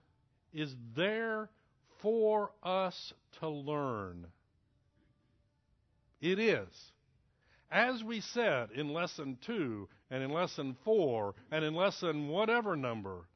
is 0.53 0.75
there 0.95 1.49
for 2.01 2.51
us 2.61 3.11
to 3.39 3.49
learn. 3.49 4.27
It 6.21 6.37
is. 6.37 6.91
As 7.71 8.03
we 8.03 8.21
said 8.21 8.71
in 8.71 8.93
lesson 8.93 9.37
two 9.41 9.89
and 10.09 10.23
in 10.23 10.31
lesson 10.31 10.75
four 10.83 11.35
and 11.51 11.65
in 11.65 11.73
lesson 11.73 12.27
whatever 12.27 12.75
number, 12.75 13.27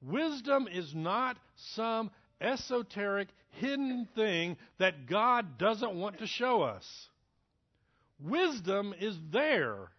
wisdom 0.00 0.66
is 0.70 0.94
not 0.94 1.36
some 1.56 2.10
esoteric 2.40 3.28
hidden 3.50 4.08
thing 4.14 4.56
that 4.78 5.06
God 5.06 5.58
doesn't 5.58 5.94
want 5.94 6.18
to 6.18 6.26
show 6.26 6.62
us. 6.62 7.08
Wisdom 8.20 8.94
is 8.98 9.18
there. 9.30 9.90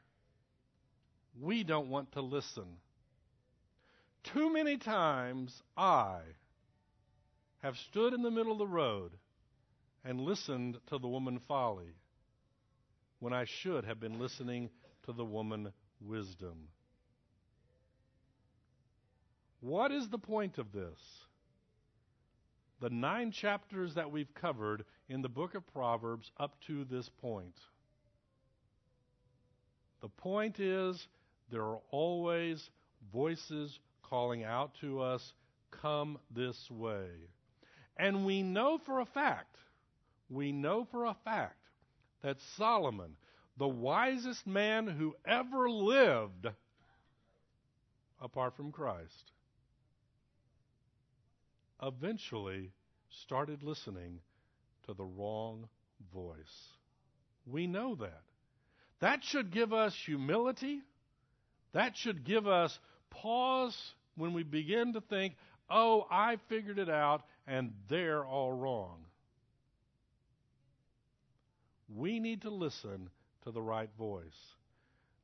We 1.40 1.64
don't 1.64 1.90
want 1.90 2.12
to 2.14 2.22
listen. 2.22 2.66
Too 4.24 4.52
many 4.52 4.78
times 4.78 5.62
I 5.78 6.20
have 7.62 7.78
stood 7.78 8.14
in 8.14 8.24
the 8.24 8.32
middle 8.32 8.52
of 8.52 8.58
the 8.58 8.68
road 8.68 9.12
and 10.04 10.22
listened 10.22 10.78
to 10.88 10.98
the 10.98 11.08
woman 11.08 11.40
folly 11.48 11.94
when 13.26 13.34
I 13.34 13.46
should 13.46 13.86
have 13.86 14.00
been 14.00 14.20
listening 14.20 14.70
to 15.04 15.12
the 15.12 15.26
woman 15.26 15.74
wisdom. 16.00 16.68
What 19.62 19.92
is 19.92 20.08
the 20.10 20.20
point 20.20 20.60
of 20.60 20.72
this? 20.72 21.00
The 22.82 22.92
nine 22.92 23.32
chapters 23.32 23.96
that 23.96 24.12
we've 24.12 24.32
covered 24.36 24.86
in 25.10 25.24
the 25.24 25.28
book 25.28 25.56
of 25.56 25.66
Proverbs 25.74 26.30
up 26.40 26.54
to 26.68 26.86
this 26.86 27.10
point. 27.20 27.60
The 30.04 30.10
point 30.10 30.60
is 30.60 31.08
there 31.50 31.64
are 31.64 31.82
always 31.90 32.70
voices 33.12 33.80
calling 34.04 34.44
out 34.44 34.76
to 34.82 35.02
us, 35.02 35.34
come 35.72 36.20
this 36.30 36.70
way. 36.70 37.08
And 37.98 38.24
we 38.24 38.44
know 38.44 38.78
for 38.86 39.00
a 39.00 39.06
fact, 39.06 39.58
we 40.30 40.52
know 40.52 40.86
for 40.92 41.06
a 41.06 41.16
fact 41.26 41.65
that 42.26 42.38
Solomon, 42.58 43.12
the 43.58 43.68
wisest 43.68 44.48
man 44.48 44.88
who 44.88 45.16
ever 45.28 45.70
lived, 45.70 46.48
apart 48.20 48.58
from 48.58 48.72
Christ, 48.72 49.32
eventually 51.84 52.72
started 53.28 53.62
listening 53.62 54.22
to 54.88 54.96
the 54.96 55.04
wrong 55.04 55.68
voice. 56.12 56.34
We 57.46 57.68
know 57.68 57.94
that. 57.94 58.24
That 59.02 59.24
should 59.24 59.52
give 59.52 59.72
us 59.72 59.94
humility. 60.08 60.82
That 61.74 61.96
should 61.96 62.26
give 62.26 62.48
us 62.48 62.78
pause 63.12 63.78
when 64.16 64.34
we 64.34 64.42
begin 64.42 64.94
to 64.94 65.02
think, 65.02 65.36
oh, 65.70 66.08
I 66.10 66.38
figured 66.50 66.80
it 66.80 66.90
out 66.90 67.22
and 67.46 67.74
they're 67.88 68.26
all 68.26 68.52
wrong. 68.52 69.06
We 71.94 72.20
need 72.20 72.42
to 72.42 72.50
listen 72.50 73.10
to 73.44 73.52
the 73.52 73.62
right 73.62 73.90
voice. 73.98 74.56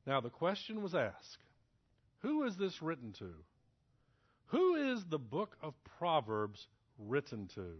Now, 0.06 0.20
the 0.20 0.30
question 0.30 0.82
was 0.82 0.94
asked 0.94 1.44
Who 2.20 2.44
is 2.44 2.56
this 2.56 2.82
written 2.82 3.12
to? 3.18 3.30
Who 4.46 4.74
is 4.74 5.04
the 5.04 5.18
book 5.18 5.56
of 5.62 5.74
Proverbs 5.98 6.66
written 6.98 7.48
to? 7.54 7.76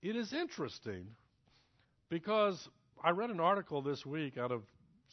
It 0.00 0.16
is 0.16 0.32
interesting 0.32 1.08
because 2.08 2.68
I 3.02 3.10
read 3.10 3.30
an 3.30 3.40
article 3.40 3.82
this 3.82 4.06
week 4.06 4.38
out 4.38 4.52
of 4.52 4.62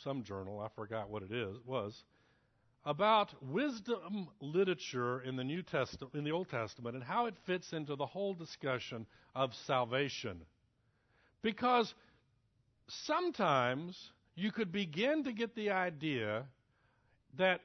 some 0.04 0.24
journal, 0.24 0.60
I 0.60 0.70
forgot 0.76 1.10
what 1.10 1.24
it 1.24 1.32
is 1.32 1.58
was, 1.66 2.04
about 2.86 3.34
wisdom 3.42 4.30
literature 4.40 5.22
in 5.22 5.36
the 5.36 5.44
New 5.44 5.64
Testament 5.64 6.14
in 6.14 6.24
the 6.24 6.32
Old 6.32 6.50
Testament 6.50 6.96
and 6.96 7.04
how 7.04 7.26
it 7.26 7.36
fits 7.46 7.74
into 7.74 7.96
the 7.96 8.06
whole 8.06 8.34
discussion 8.34 9.08
of 9.34 9.54
salvation. 9.66 10.42
Because 11.42 11.94
sometimes 12.88 13.98
you 14.36 14.52
could 14.52 14.72
begin 14.72 15.24
to 15.24 15.32
get 15.32 15.56
the 15.56 15.72
idea 15.72 16.46
that 17.38 17.62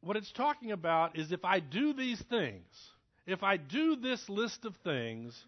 what 0.00 0.16
it's 0.16 0.32
talking 0.32 0.72
about 0.72 1.18
is 1.18 1.32
if 1.32 1.44
I 1.44 1.60
do 1.60 1.92
these 1.92 2.20
things, 2.30 2.64
if 3.26 3.42
I 3.42 3.56
do 3.56 3.96
this 3.96 4.28
list 4.28 4.64
of 4.64 4.74
things, 4.76 5.38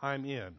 I'm 0.00 0.24
in. 0.24 0.54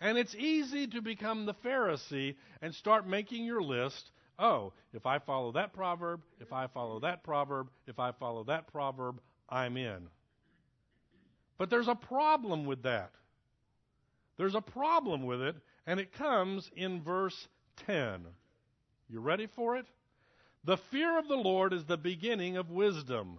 And 0.00 0.18
it's 0.18 0.34
easy 0.34 0.86
to 0.88 1.00
become 1.00 1.46
the 1.46 1.54
Pharisee 1.54 2.34
and 2.60 2.74
start 2.74 3.06
making 3.06 3.44
your 3.44 3.62
list. 3.62 4.10
Oh, 4.38 4.72
if 4.92 5.06
I 5.06 5.18
follow 5.20 5.52
that 5.52 5.72
proverb, 5.72 6.20
if 6.40 6.52
I 6.52 6.66
follow 6.66 7.00
that 7.00 7.22
proverb, 7.22 7.68
if 7.86 7.98
I 7.98 8.12
follow 8.12 8.44
that 8.44 8.66
proverb, 8.66 9.20
I'm 9.48 9.76
in. 9.76 10.08
But 11.56 11.70
there's 11.70 11.88
a 11.88 11.94
problem 11.94 12.66
with 12.66 12.82
that. 12.82 13.12
There's 14.36 14.54
a 14.54 14.60
problem 14.60 15.24
with 15.24 15.40
it, 15.40 15.56
and 15.86 16.00
it 16.00 16.12
comes 16.12 16.70
in 16.74 17.02
verse 17.02 17.48
10. 17.86 18.26
You 19.08 19.20
ready 19.20 19.46
for 19.46 19.76
it? 19.76 19.86
The 20.64 20.76
fear 20.76 21.18
of 21.18 21.28
the 21.28 21.36
Lord 21.36 21.72
is 21.72 21.84
the 21.84 21.98
beginning 21.98 22.56
of 22.56 22.70
wisdom. 22.70 23.38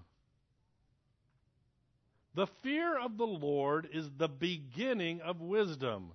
The 2.36 2.48
fear 2.64 3.00
of 3.00 3.18
the 3.18 3.26
Lord 3.26 3.90
is 3.92 4.10
the 4.18 4.28
beginning 4.28 5.22
of 5.22 5.42
wisdom. 5.42 6.12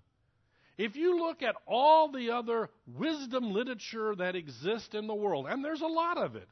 If 0.79 0.97
you 0.97 1.19
look 1.19 1.43
at 1.43 1.57
all 1.67 2.11
the 2.11 2.31
other 2.31 2.71
wisdom 2.87 3.53
literature 3.53 4.15
that 4.17 4.37
exists 4.37 4.95
in 4.95 5.07
the 5.07 5.15
world, 5.15 5.47
and 5.49 5.65
there's 5.65 5.83
a 5.83 5.87
lot 5.87 6.17
of 6.17 6.37
it, 6.37 6.49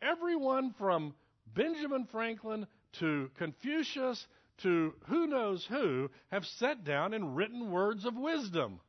everyone 0.00 0.72
from 0.78 1.14
Benjamin 1.54 2.04
Franklin 2.04 2.66
to 2.94 3.30
Confucius 3.36 4.26
to 4.58 4.94
who 5.06 5.26
knows 5.26 5.64
who 5.64 6.10
have 6.30 6.44
sat 6.44 6.84
down 6.84 7.14
and 7.14 7.36
written 7.36 7.70
words 7.70 8.04
of 8.04 8.16
wisdom. 8.16 8.80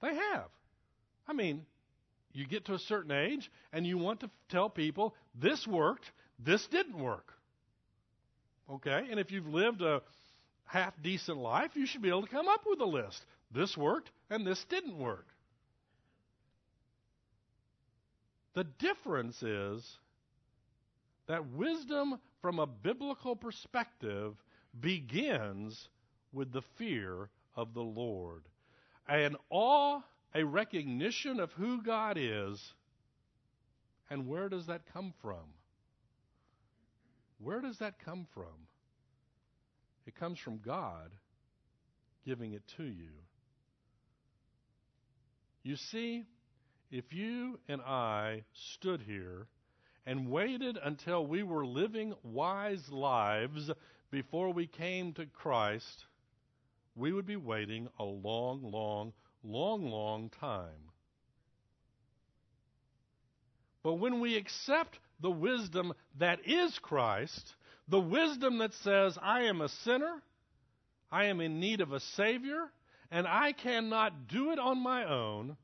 They 0.00 0.14
have. 0.14 0.48
I 1.26 1.32
mean, 1.32 1.66
you 2.32 2.46
get 2.46 2.66
to 2.66 2.74
a 2.74 2.78
certain 2.78 3.10
age 3.10 3.50
and 3.72 3.86
you 3.86 3.98
want 3.98 4.20
to 4.20 4.30
tell 4.48 4.70
people 4.70 5.14
this 5.34 5.66
worked, 5.66 6.10
this 6.38 6.66
didn't 6.68 6.98
work. 6.98 7.32
Okay? 8.70 9.06
And 9.10 9.18
if 9.18 9.32
you've 9.32 9.48
lived 9.48 9.82
a 9.82 10.02
half 10.64 10.94
decent 11.02 11.38
life, 11.38 11.70
you 11.74 11.86
should 11.86 12.02
be 12.02 12.10
able 12.10 12.22
to 12.22 12.28
come 12.28 12.48
up 12.48 12.62
with 12.66 12.80
a 12.80 12.86
list. 12.86 13.24
This 13.50 13.76
worked 13.76 14.10
and 14.30 14.46
this 14.46 14.62
didn't 14.68 14.98
work. 14.98 15.26
The 18.54 18.64
difference 18.64 19.42
is 19.42 19.98
that 21.26 21.46
wisdom 21.52 22.18
from 22.40 22.58
a 22.58 22.66
biblical 22.66 23.34
perspective 23.34 24.34
begins 24.80 25.88
with 26.32 26.52
the 26.52 26.62
fear 26.76 27.30
of 27.56 27.74
the 27.74 27.82
Lord. 27.82 28.42
An 29.08 29.36
awe, 29.50 30.00
a 30.34 30.44
recognition 30.44 31.40
of 31.40 31.52
who 31.52 31.82
God 31.82 32.16
is. 32.18 32.72
And 34.10 34.28
where 34.28 34.48
does 34.48 34.66
that 34.66 34.82
come 34.92 35.12
from? 35.20 35.54
Where 37.38 37.60
does 37.60 37.78
that 37.78 37.98
come 38.04 38.26
from? 38.34 38.66
It 40.06 40.16
comes 40.16 40.38
from 40.38 40.58
God 40.58 41.10
giving 42.24 42.52
it 42.52 42.62
to 42.76 42.84
you. 42.84 43.10
You 45.62 45.76
see, 45.76 46.24
if 46.90 47.12
you 47.12 47.58
and 47.68 47.82
I 47.82 48.44
stood 48.72 49.02
here 49.02 49.46
and 50.08 50.30
waited 50.30 50.78
until 50.82 51.26
we 51.26 51.42
were 51.42 51.66
living 51.66 52.14
wise 52.22 52.88
lives 52.88 53.70
before 54.10 54.50
we 54.50 54.66
came 54.66 55.12
to 55.12 55.26
Christ, 55.26 56.06
we 56.96 57.12
would 57.12 57.26
be 57.26 57.36
waiting 57.36 57.88
a 57.98 58.04
long, 58.04 58.62
long, 58.62 59.12
long, 59.44 59.90
long 59.90 60.30
time. 60.40 60.92
But 63.82 63.94
when 63.94 64.20
we 64.20 64.36
accept 64.36 64.98
the 65.20 65.30
wisdom 65.30 65.92
that 66.18 66.38
is 66.46 66.78
Christ, 66.78 67.54
the 67.86 68.00
wisdom 68.00 68.58
that 68.58 68.72
says, 68.82 69.18
I 69.20 69.42
am 69.42 69.60
a 69.60 69.68
sinner, 69.68 70.22
I 71.12 71.26
am 71.26 71.42
in 71.42 71.60
need 71.60 71.82
of 71.82 71.92
a 71.92 72.00
Savior, 72.00 72.70
and 73.10 73.26
I 73.26 73.52
cannot 73.52 74.26
do 74.26 74.52
it 74.52 74.58
on 74.58 74.82
my 74.82 75.04
own, 75.04 75.58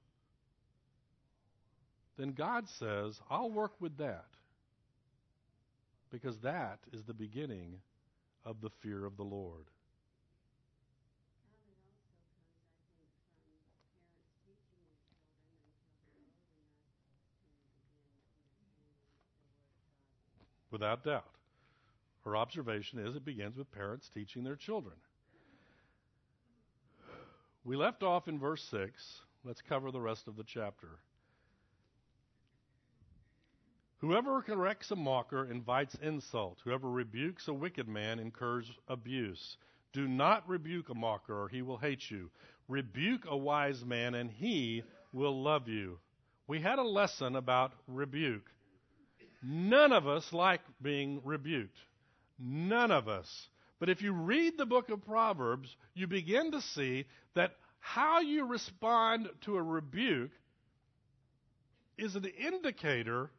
then 2.17 2.33
God 2.33 2.69
says, 2.69 3.21
I'll 3.29 3.51
work 3.51 3.73
with 3.81 3.97
that. 3.99 4.27
Because 6.11 6.39
that 6.41 6.79
is 6.93 7.03
the 7.03 7.15
beginning 7.15 7.81
of 8.45 8.61
the 8.61 8.71
fear 8.83 9.05
of 9.05 9.17
the 9.17 9.25
Lord. 9.25 9.65
Without 20.71 21.05
doubt. 21.05 21.25
Her 22.25 22.37
observation 22.37 22.99
is 22.99 23.17
it 23.17 23.25
begins 23.25 23.57
with 23.57 23.71
parents 23.71 24.09
teaching 24.09 24.45
their 24.45 24.57
children. 24.57 24.97
We 27.65 27.77
left 27.77 28.03
off 28.03 28.29
in 28.29 28.39
verse 28.39 28.63
6. 28.71 29.21
Let's 29.45 29.63
cover 29.63 29.91
the 29.91 30.01
rest 30.01 30.27
of 30.27 30.37
the 30.37 30.45
chapter. 30.45 30.89
Whoever 34.05 34.43
corrects 34.43 34.91
a 34.91 34.97
mocker 34.97 35.47
invites 35.47 35.95
insult. 36.03 36.61
Whoever 36.63 36.91
rebukes 36.91 37.49
a 37.49 37.55
wicked 37.55 37.89
man 37.89 38.19
incurs 38.19 38.71
abuse. 38.87 39.57
Do 39.95 40.07
not 40.07 40.47
rebuke 40.47 40.91
a 40.91 40.95
mocker, 40.95 41.45
or 41.45 41.49
he 41.49 41.63
will 41.63 41.79
hate 41.79 42.11
you. 42.11 42.31
Rebuke 42.69 43.25
a 43.27 43.35
wise 43.35 43.83
man, 43.83 44.15
and 44.15 44.31
he 44.31 44.83
will 45.15 45.43
love 45.43 45.69
you. 45.69 45.99
We 46.47 46.61
had 46.61 46.79
a 46.79 46.83
lesson 46.83 47.35
about 47.35 47.73
rebuke. 47.89 48.45
None 49.43 49.91
of 49.91 50.07
us 50.07 50.35
like 50.35 50.61
being 50.83 51.23
rebuked. 51.25 51.79
None 52.39 52.91
of 52.91 53.09
us. 53.09 53.49
But 53.81 53.89
if 53.89 54.03
you 54.03 54.13
read 54.13 54.59
the 54.59 54.67
book 54.67 54.91
of 54.91 55.07
Proverbs, 55.07 55.75
you 55.95 56.07
begin 56.09 56.53
to 56.53 56.61
see 56.61 57.07
that 57.37 57.53
how 57.81 58.21
you 58.21 58.45
respond 58.45 59.31
to 59.47 59.57
a 59.57 59.63
rebuke 59.63 60.33
is 61.97 62.17
an 62.17 62.27
indicator 62.27 63.31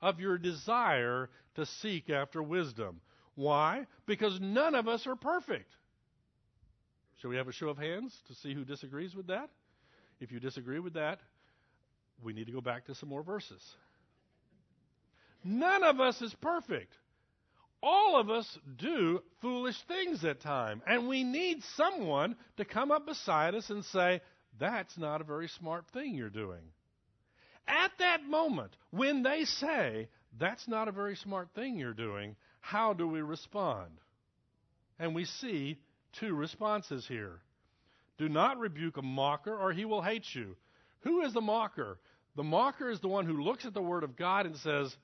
of 0.00 0.20
your 0.20 0.38
desire 0.38 1.28
to 1.56 1.66
seek 1.66 2.10
after 2.10 2.42
wisdom. 2.42 3.00
Why? 3.34 3.86
Because 4.06 4.38
none 4.40 4.74
of 4.74 4.88
us 4.88 5.06
are 5.06 5.16
perfect. 5.16 5.70
Shall 7.20 7.30
we 7.30 7.36
have 7.36 7.48
a 7.48 7.52
show 7.52 7.68
of 7.68 7.78
hands 7.78 8.16
to 8.28 8.34
see 8.34 8.54
who 8.54 8.64
disagrees 8.64 9.14
with 9.14 9.28
that? 9.28 9.50
If 10.20 10.32
you 10.32 10.40
disagree 10.40 10.78
with 10.78 10.94
that, 10.94 11.20
we 12.22 12.32
need 12.32 12.46
to 12.46 12.52
go 12.52 12.60
back 12.60 12.86
to 12.86 12.94
some 12.94 13.08
more 13.08 13.22
verses. 13.22 13.62
None 15.44 15.84
of 15.84 16.00
us 16.00 16.20
is 16.20 16.34
perfect. 16.40 16.92
All 17.80 18.18
of 18.18 18.28
us 18.28 18.58
do 18.76 19.20
foolish 19.40 19.80
things 19.86 20.24
at 20.24 20.40
times, 20.40 20.82
and 20.86 21.08
we 21.08 21.22
need 21.22 21.62
someone 21.76 22.34
to 22.56 22.64
come 22.64 22.90
up 22.90 23.06
beside 23.06 23.54
us 23.54 23.70
and 23.70 23.84
say, 23.84 24.20
That's 24.58 24.98
not 24.98 25.20
a 25.20 25.24
very 25.24 25.46
smart 25.46 25.84
thing 25.92 26.14
you're 26.14 26.28
doing. 26.28 26.62
At 27.68 27.92
that 27.98 28.24
moment, 28.24 28.74
when 28.90 29.22
they 29.22 29.44
say, 29.44 30.08
that's 30.38 30.66
not 30.66 30.88
a 30.88 30.92
very 30.92 31.16
smart 31.16 31.48
thing 31.54 31.76
you're 31.76 31.92
doing. 31.92 32.36
How 32.60 32.92
do 32.92 33.06
we 33.06 33.20
respond? 33.20 33.90
And 34.98 35.14
we 35.14 35.24
see 35.24 35.78
two 36.18 36.34
responses 36.34 37.06
here. 37.06 37.40
Do 38.18 38.28
not 38.28 38.58
rebuke 38.58 38.96
a 38.96 39.02
mocker, 39.02 39.56
or 39.56 39.72
he 39.72 39.84
will 39.84 40.02
hate 40.02 40.26
you. 40.34 40.56
Who 41.00 41.22
is 41.22 41.32
the 41.32 41.40
mocker? 41.40 41.98
The 42.36 42.42
mocker 42.42 42.90
is 42.90 43.00
the 43.00 43.08
one 43.08 43.26
who 43.26 43.42
looks 43.42 43.64
at 43.64 43.74
the 43.74 43.82
Word 43.82 44.02
of 44.02 44.16
God 44.16 44.46
and 44.46 44.56
says, 44.56 44.96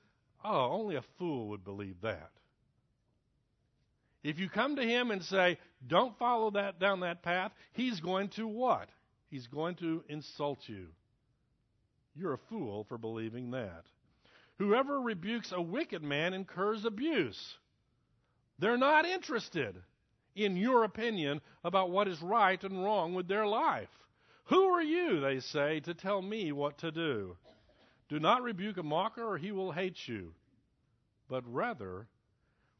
Oh, 0.43 0.69
only 0.71 0.95
a 0.95 1.03
fool 1.17 1.49
would 1.49 1.63
believe 1.63 1.95
that. 2.01 2.31
If 4.23 4.39
you 4.39 4.49
come 4.49 4.75
to 4.75 4.83
him 4.83 5.11
and 5.11 5.23
say, 5.23 5.57
Don't 5.87 6.17
follow 6.17 6.51
that 6.51 6.79
down 6.79 7.01
that 7.01 7.23
path, 7.23 7.51
he's 7.73 7.99
going 7.99 8.29
to 8.29 8.47
what? 8.47 8.89
He's 9.29 9.47
going 9.47 9.75
to 9.75 10.03
insult 10.09 10.59
you. 10.67 10.87
You're 12.15 12.33
a 12.33 12.49
fool 12.49 12.85
for 12.85 12.97
believing 12.97 13.51
that. 13.51 13.83
Whoever 14.57 15.01
rebukes 15.01 15.51
a 15.51 15.61
wicked 15.61 16.01
man 16.01 16.33
incurs 16.33 16.85
abuse. 16.85 17.57
They're 18.57 18.77
not 18.77 19.05
interested 19.05 19.75
in 20.35 20.55
your 20.55 20.83
opinion 20.83 21.41
about 21.63 21.91
what 21.91 22.07
is 22.07 22.21
right 22.21 22.61
and 22.63 22.83
wrong 22.83 23.13
with 23.13 23.27
their 23.27 23.45
life. 23.45 23.89
Who 24.45 24.63
are 24.63 24.81
you, 24.81 25.19
they 25.19 25.39
say, 25.39 25.81
to 25.81 25.93
tell 25.93 26.21
me 26.21 26.51
what 26.51 26.77
to 26.79 26.91
do? 26.91 27.35
Do 28.09 28.19
not 28.19 28.43
rebuke 28.43 28.77
a 28.77 28.83
mocker, 28.83 29.23
or 29.23 29.37
he 29.37 29.51
will 29.51 29.71
hate 29.71 30.07
you, 30.07 30.33
but 31.27 31.43
rather 31.51 32.07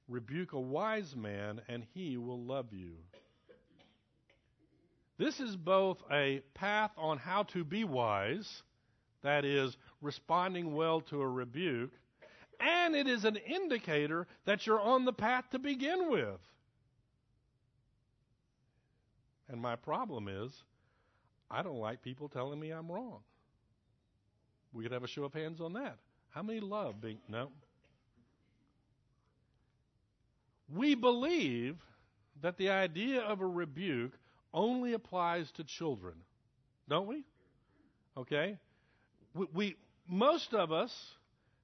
rebuke 0.08 0.54
a 0.54 0.60
wise 0.60 1.16
man, 1.16 1.62
and 1.68 1.84
he 1.94 2.18
will 2.18 2.40
love 2.40 2.68
you. 2.72 2.94
This 5.18 5.40
is 5.40 5.56
both 5.56 5.98
a 6.12 6.42
path 6.54 6.92
on 6.98 7.18
how 7.18 7.44
to 7.54 7.64
be 7.64 7.84
wise, 7.84 8.62
that 9.26 9.46
is, 9.46 9.78
responding 10.02 10.76
well 10.76 11.02
to 11.02 11.22
a 11.22 11.28
rebuke, 11.28 11.92
and 12.60 12.96
it 12.96 13.08
is 13.08 13.26
an 13.26 13.36
indicator 13.36 14.28
that 14.46 14.66
you're 14.66 14.80
on 14.80 15.06
the 15.06 15.14
path 15.14 15.46
to 15.52 15.60
begin 15.60 16.10
with. 16.10 16.40
And 19.50 19.62
my 19.62 19.76
problem 19.76 20.28
is, 20.28 20.52
I 21.52 21.62
don't 21.62 21.80
like 21.80 22.02
people 22.02 22.30
telling 22.30 22.60
me 22.60 22.72
I'm 22.72 22.92
wrong. 22.92 23.20
We 24.74 24.84
could 24.84 24.92
have 24.92 25.04
a 25.04 25.08
show 25.08 25.24
of 25.24 25.34
hands 25.34 25.62
on 25.62 25.74
that. 25.74 25.98
How 26.32 26.44
many 26.44 26.60
love 26.60 27.00
being. 27.00 27.20
No. 27.30 27.50
We 30.74 30.96
believe 30.96 31.78
that 32.42 32.58
the 32.58 32.70
idea 32.70 33.22
of 33.22 33.42
a 33.42 33.46
rebuke 33.46 34.14
only 34.54 34.94
applies 34.94 35.52
to 35.52 35.64
children, 35.64 36.16
don't 36.90 37.08
we? 37.08 37.24
Okay? 38.18 38.58
We, 39.36 39.46
we 39.54 39.76
most 40.08 40.54
of 40.54 40.72
us 40.72 40.92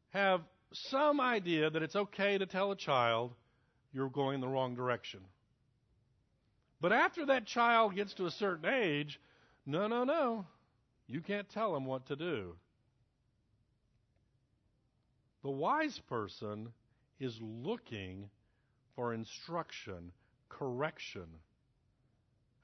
have 0.10 0.42
some 0.74 1.20
idea 1.20 1.70
that 1.70 1.82
it's 1.82 1.96
okay 1.96 2.38
to 2.38 2.46
tell 2.46 2.72
a 2.72 2.76
child 2.76 3.34
you're 3.94 4.10
going 4.10 4.40
the 4.40 4.48
wrong 4.48 4.76
direction. 4.76 5.22
But 6.80 6.92
after 6.92 7.26
that 7.28 7.46
child 7.46 7.96
gets 7.96 8.14
to 8.16 8.26
a 8.26 8.32
certain 8.32 8.66
age, 8.66 9.20
no, 9.66 9.88
no, 9.88 10.04
no. 10.04 10.46
You 11.08 11.22
can't 11.22 11.50
tell 11.50 11.74
them 11.74 11.86
what 11.86 12.08
to 12.08 12.16
do. 12.16 12.56
The 15.44 15.50
wise 15.50 16.00
person 16.08 16.70
is 17.20 17.38
looking 17.42 18.30
for 18.96 19.14
instruction, 19.14 20.12
correction. 20.50 21.28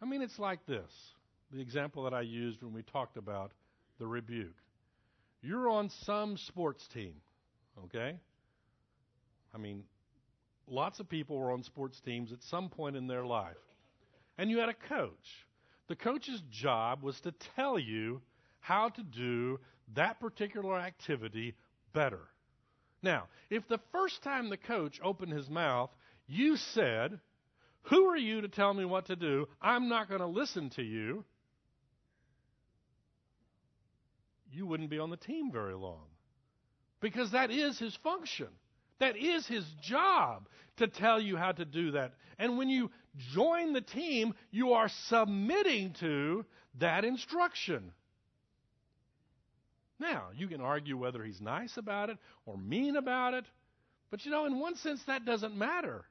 I 0.02 0.06
mean, 0.06 0.22
it's 0.22 0.40
like 0.40 0.66
this 0.66 0.92
the 1.52 1.62
example 1.62 2.04
that 2.04 2.14
I 2.14 2.22
used 2.22 2.62
when 2.62 2.74
we 2.74 2.84
talked 2.84 3.16
about 3.16 3.54
the 4.00 4.06
rebuke. 4.06 4.58
You're 5.42 5.70
on 5.70 5.90
some 6.06 6.38
sports 6.38 6.88
team, 6.94 7.14
okay? 7.86 8.18
I 9.54 9.58
mean, 9.58 9.84
lots 10.68 11.00
of 11.00 11.10
people 11.10 11.38
were 11.38 11.52
on 11.52 11.64
sports 11.64 12.00
teams 12.02 12.32
at 12.32 12.44
some 12.44 12.70
point 12.70 12.96
in 12.96 13.08
their 13.08 13.26
life. 13.26 13.56
And 14.38 14.50
you 14.50 14.60
had 14.60 14.70
a 14.70 14.74
coach. 14.74 15.48
The 15.88 15.96
coach's 15.96 16.42
job 16.52 17.02
was 17.02 17.20
to 17.22 17.34
tell 17.56 17.80
you 17.80 18.22
how 18.60 18.90
to 18.90 19.04
do 19.04 19.60
that 19.96 20.20
particular 20.20 20.78
activity 20.78 21.56
better. 21.94 22.20
Now, 23.02 23.28
if 23.50 23.68
the 23.68 23.80
first 23.92 24.22
time 24.24 24.50
the 24.50 24.58
coach 24.58 25.00
opened 25.04 25.32
his 25.32 25.50
mouth, 25.50 25.90
you 26.28 26.58
said, 26.58 27.20
Who 27.84 28.06
are 28.08 28.18
you 28.18 28.42
to 28.42 28.50
tell 28.50 28.74
me 28.74 28.86
what 28.86 29.06
to 29.06 29.16
do? 29.16 29.48
I'm 29.62 29.88
not 29.88 30.10
going 30.10 30.22
to 30.22 30.28
listen 30.28 30.70
to 30.72 30.84
you. 30.84 31.24
You 34.52 34.66
wouldn't 34.66 34.90
be 34.90 35.00
on 35.00 35.10
the 35.10 35.18
team 35.18 35.52
very 35.52 35.76
long. 35.76 36.06
Because 37.00 37.32
that 37.32 37.52
is 37.52 37.78
his 37.78 37.96
function. 38.04 38.48
That 39.00 39.16
is 39.16 39.46
his 39.46 39.66
job 39.82 40.48
to 40.78 40.88
tell 40.88 41.20
you 41.22 41.38
how 41.38 41.52
to 41.52 41.66
do 41.66 41.92
that. 41.92 42.14
And 42.40 42.58
when 42.58 42.70
you 42.70 42.90
join 43.34 43.74
the 43.74 43.82
team, 43.82 44.34
you 44.52 44.74
are 44.74 44.90
submitting 45.08 45.94
to 46.00 46.46
that 46.80 47.06
instruction. 47.06 47.92
Now, 50.00 50.26
you 50.36 50.48
can 50.48 50.62
argue 50.62 50.98
whether 50.98 51.24
he's 51.24 51.42
nice 51.42 51.78
about 51.78 52.10
it 52.10 52.18
or 52.46 52.58
mean 52.58 52.96
about 52.96 53.34
it, 53.34 53.46
but 54.12 54.24
you 54.26 54.32
know, 54.32 54.46
in 54.46 54.60
one 54.60 54.76
sense, 54.76 55.02
that 55.08 55.26
doesn't 55.26 55.56
matter. 55.56 56.06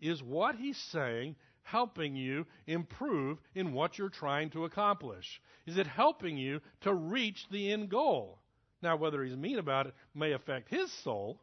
Is 0.00 0.22
what 0.22 0.54
he's 0.56 0.78
saying 0.92 1.36
helping 1.64 2.14
you 2.14 2.46
improve 2.66 3.38
in 3.54 3.72
what 3.72 3.98
you're 3.98 4.08
trying 4.08 4.50
to 4.50 4.64
accomplish? 4.64 5.40
Is 5.66 5.76
it 5.76 5.86
helping 5.86 6.36
you 6.36 6.60
to 6.82 6.94
reach 6.94 7.46
the 7.50 7.72
end 7.72 7.90
goal? 7.90 8.38
Now, 8.82 8.96
whether 8.96 9.22
he's 9.24 9.36
mean 9.36 9.58
about 9.58 9.86
it 9.86 9.94
may 10.14 10.32
affect 10.32 10.68
his 10.68 10.92
soul, 10.92 11.40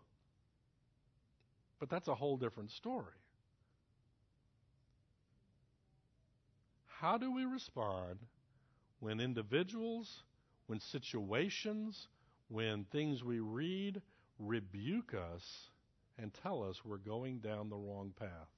but 1.79 1.89
that's 1.89 2.07
a 2.07 2.15
whole 2.15 2.37
different 2.37 2.71
story. 2.71 3.13
How 6.85 7.17
do 7.17 7.31
we 7.31 7.45
respond 7.45 8.19
when 8.99 9.19
individuals, 9.19 10.23
when 10.67 10.79
situations, 10.79 12.07
when 12.47 12.85
things 12.91 13.23
we 13.23 13.39
read 13.39 14.01
rebuke 14.37 15.13
us 15.13 15.43
and 16.17 16.31
tell 16.43 16.63
us 16.63 16.85
we're 16.85 16.97
going 16.97 17.39
down 17.39 17.69
the 17.69 17.75
wrong 17.75 18.13
path. 18.19 18.49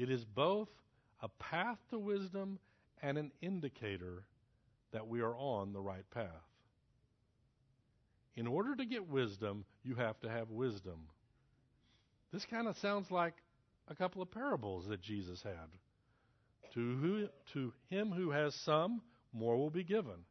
It 0.00 0.08
is 0.08 0.24
both 0.24 0.70
a 1.20 1.28
path 1.28 1.76
to 1.90 1.98
wisdom 1.98 2.58
and 3.02 3.18
an 3.18 3.32
indicator 3.42 4.24
that 4.92 5.06
we 5.06 5.20
are 5.20 5.34
on 5.36 5.74
the 5.74 5.80
right 5.80 6.08
path. 6.10 6.24
In 8.34 8.46
order 8.46 8.74
to 8.74 8.86
get 8.86 9.10
wisdom, 9.10 9.66
you 9.84 9.96
have 9.96 10.18
to 10.20 10.30
have 10.30 10.48
wisdom. 10.48 11.00
This 12.32 12.46
kind 12.46 12.66
of 12.66 12.78
sounds 12.78 13.10
like 13.10 13.34
a 13.88 13.94
couple 13.94 14.22
of 14.22 14.30
parables 14.30 14.86
that 14.88 15.02
Jesus 15.02 15.42
had. 15.42 15.68
To, 16.72 16.96
who, 16.96 17.28
to 17.52 17.74
him 17.90 18.10
who 18.10 18.30
has 18.30 18.54
some, 18.54 19.02
more 19.34 19.58
will 19.58 19.68
be 19.68 19.84
given. 19.84 20.24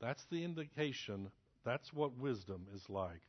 That's 0.00 0.24
the 0.32 0.42
indication. 0.42 1.30
That's 1.64 1.92
what 1.92 2.18
wisdom 2.18 2.66
is 2.74 2.82
like. 2.88 3.22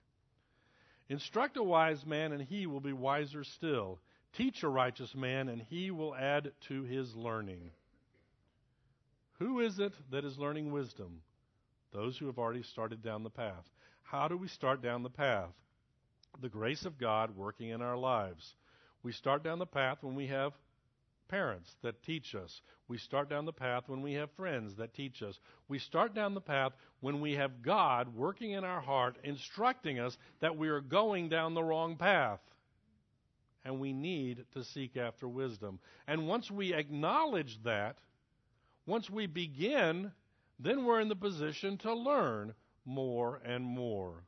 Instruct 1.07 1.57
a 1.57 1.63
wise 1.63 2.03
man, 2.03 2.31
and 2.31 2.41
he 2.41 2.65
will 2.65 2.81
be 2.81 2.93
wiser 2.93 3.43
still. 3.43 3.99
Teach 4.33 4.63
a 4.63 4.69
righteous 4.69 5.15
man, 5.15 5.49
and 5.49 5.61
he 5.61 5.91
will 5.91 6.15
add 6.15 6.51
to 6.67 6.83
his 6.83 7.15
learning. 7.15 7.71
Who 9.39 9.59
is 9.59 9.79
it 9.79 9.93
that 10.11 10.25
is 10.25 10.37
learning 10.37 10.71
wisdom? 10.71 11.21
Those 11.91 12.17
who 12.17 12.25
have 12.27 12.37
already 12.37 12.63
started 12.63 13.03
down 13.03 13.23
the 13.23 13.29
path. 13.29 13.65
How 14.03 14.27
do 14.27 14.37
we 14.37 14.47
start 14.47 14.81
down 14.81 15.03
the 15.03 15.09
path? 15.09 15.51
The 16.41 16.49
grace 16.49 16.85
of 16.85 16.99
God 16.99 17.35
working 17.35 17.69
in 17.69 17.81
our 17.81 17.97
lives. 17.97 18.55
We 19.03 19.11
start 19.11 19.43
down 19.43 19.59
the 19.59 19.65
path 19.65 19.97
when 20.01 20.15
we 20.15 20.27
have 20.27 20.53
parents 21.27 21.69
that 21.81 22.03
teach 22.03 22.35
us. 22.35 22.61
We 22.87 22.97
start 22.97 23.29
down 23.29 23.45
the 23.45 23.53
path 23.53 23.83
when 23.87 24.01
we 24.01 24.13
have 24.13 24.31
friends 24.31 24.75
that 24.77 24.93
teach 24.93 25.21
us. 25.21 25.37
We 25.67 25.79
start 25.79 26.13
down 26.13 26.33
the 26.33 26.41
path 26.41 26.73
when 27.01 27.21
we 27.21 27.33
have 27.33 27.61
God 27.61 28.15
working 28.15 28.51
in 28.51 28.63
our 28.63 28.81
heart, 28.81 29.17
instructing 29.23 29.99
us 29.99 30.17
that 30.39 30.57
we 30.57 30.69
are 30.69 30.81
going 30.81 31.29
down 31.29 31.53
the 31.53 31.63
wrong 31.63 31.95
path. 31.95 32.39
And 33.67 33.79
we 33.79 33.93
need 33.93 34.45
to 34.53 34.63
seek 34.63 34.97
after 34.97 35.27
wisdom. 35.27 35.77
And 36.07 36.27
once 36.27 36.49
we 36.49 36.73
acknowledge 36.73 37.61
that, 37.63 37.97
once 38.87 39.09
we 39.09 39.27
begin, 39.27 40.11
then 40.57 40.85
we're 40.85 41.01
in 41.01 41.09
the 41.09 41.15
position 41.15 41.77
to 41.79 41.93
learn 41.93 42.55
more 42.85 43.41
and 43.45 43.63
more. 43.63 44.23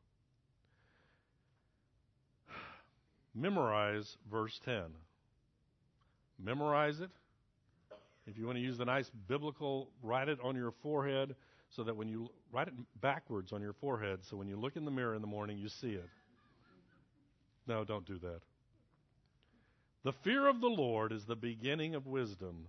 Memorize 3.33 4.17
verse 4.29 4.59
10 4.63 4.83
memorize 6.43 7.01
it. 7.01 7.09
If 8.25 8.37
you 8.37 8.45
want 8.45 8.57
to 8.57 8.61
use 8.61 8.77
the 8.77 8.85
nice 8.85 9.09
biblical, 9.27 9.89
write 10.03 10.29
it 10.29 10.39
on 10.43 10.55
your 10.55 10.71
forehead 10.71 11.35
so 11.69 11.83
that 11.83 11.95
when 11.95 12.07
you 12.07 12.29
write 12.51 12.67
it 12.67 12.73
backwards 13.01 13.51
on 13.51 13.61
your 13.61 13.73
forehead, 13.73 14.19
so 14.23 14.37
when 14.37 14.47
you 14.47 14.55
look 14.55 14.75
in 14.75 14.85
the 14.85 14.91
mirror 14.91 15.15
in 15.15 15.21
the 15.21 15.27
morning, 15.27 15.57
you 15.57 15.69
see 15.69 15.91
it. 15.91 16.09
No, 17.67 17.83
don't 17.83 18.05
do 18.05 18.17
that. 18.19 18.41
The 20.03 20.13
fear 20.23 20.47
of 20.47 20.61
the 20.61 20.67
Lord 20.67 21.11
is 21.11 21.25
the 21.25 21.35
beginning 21.35 21.93
of 21.93 22.07
wisdom, 22.07 22.67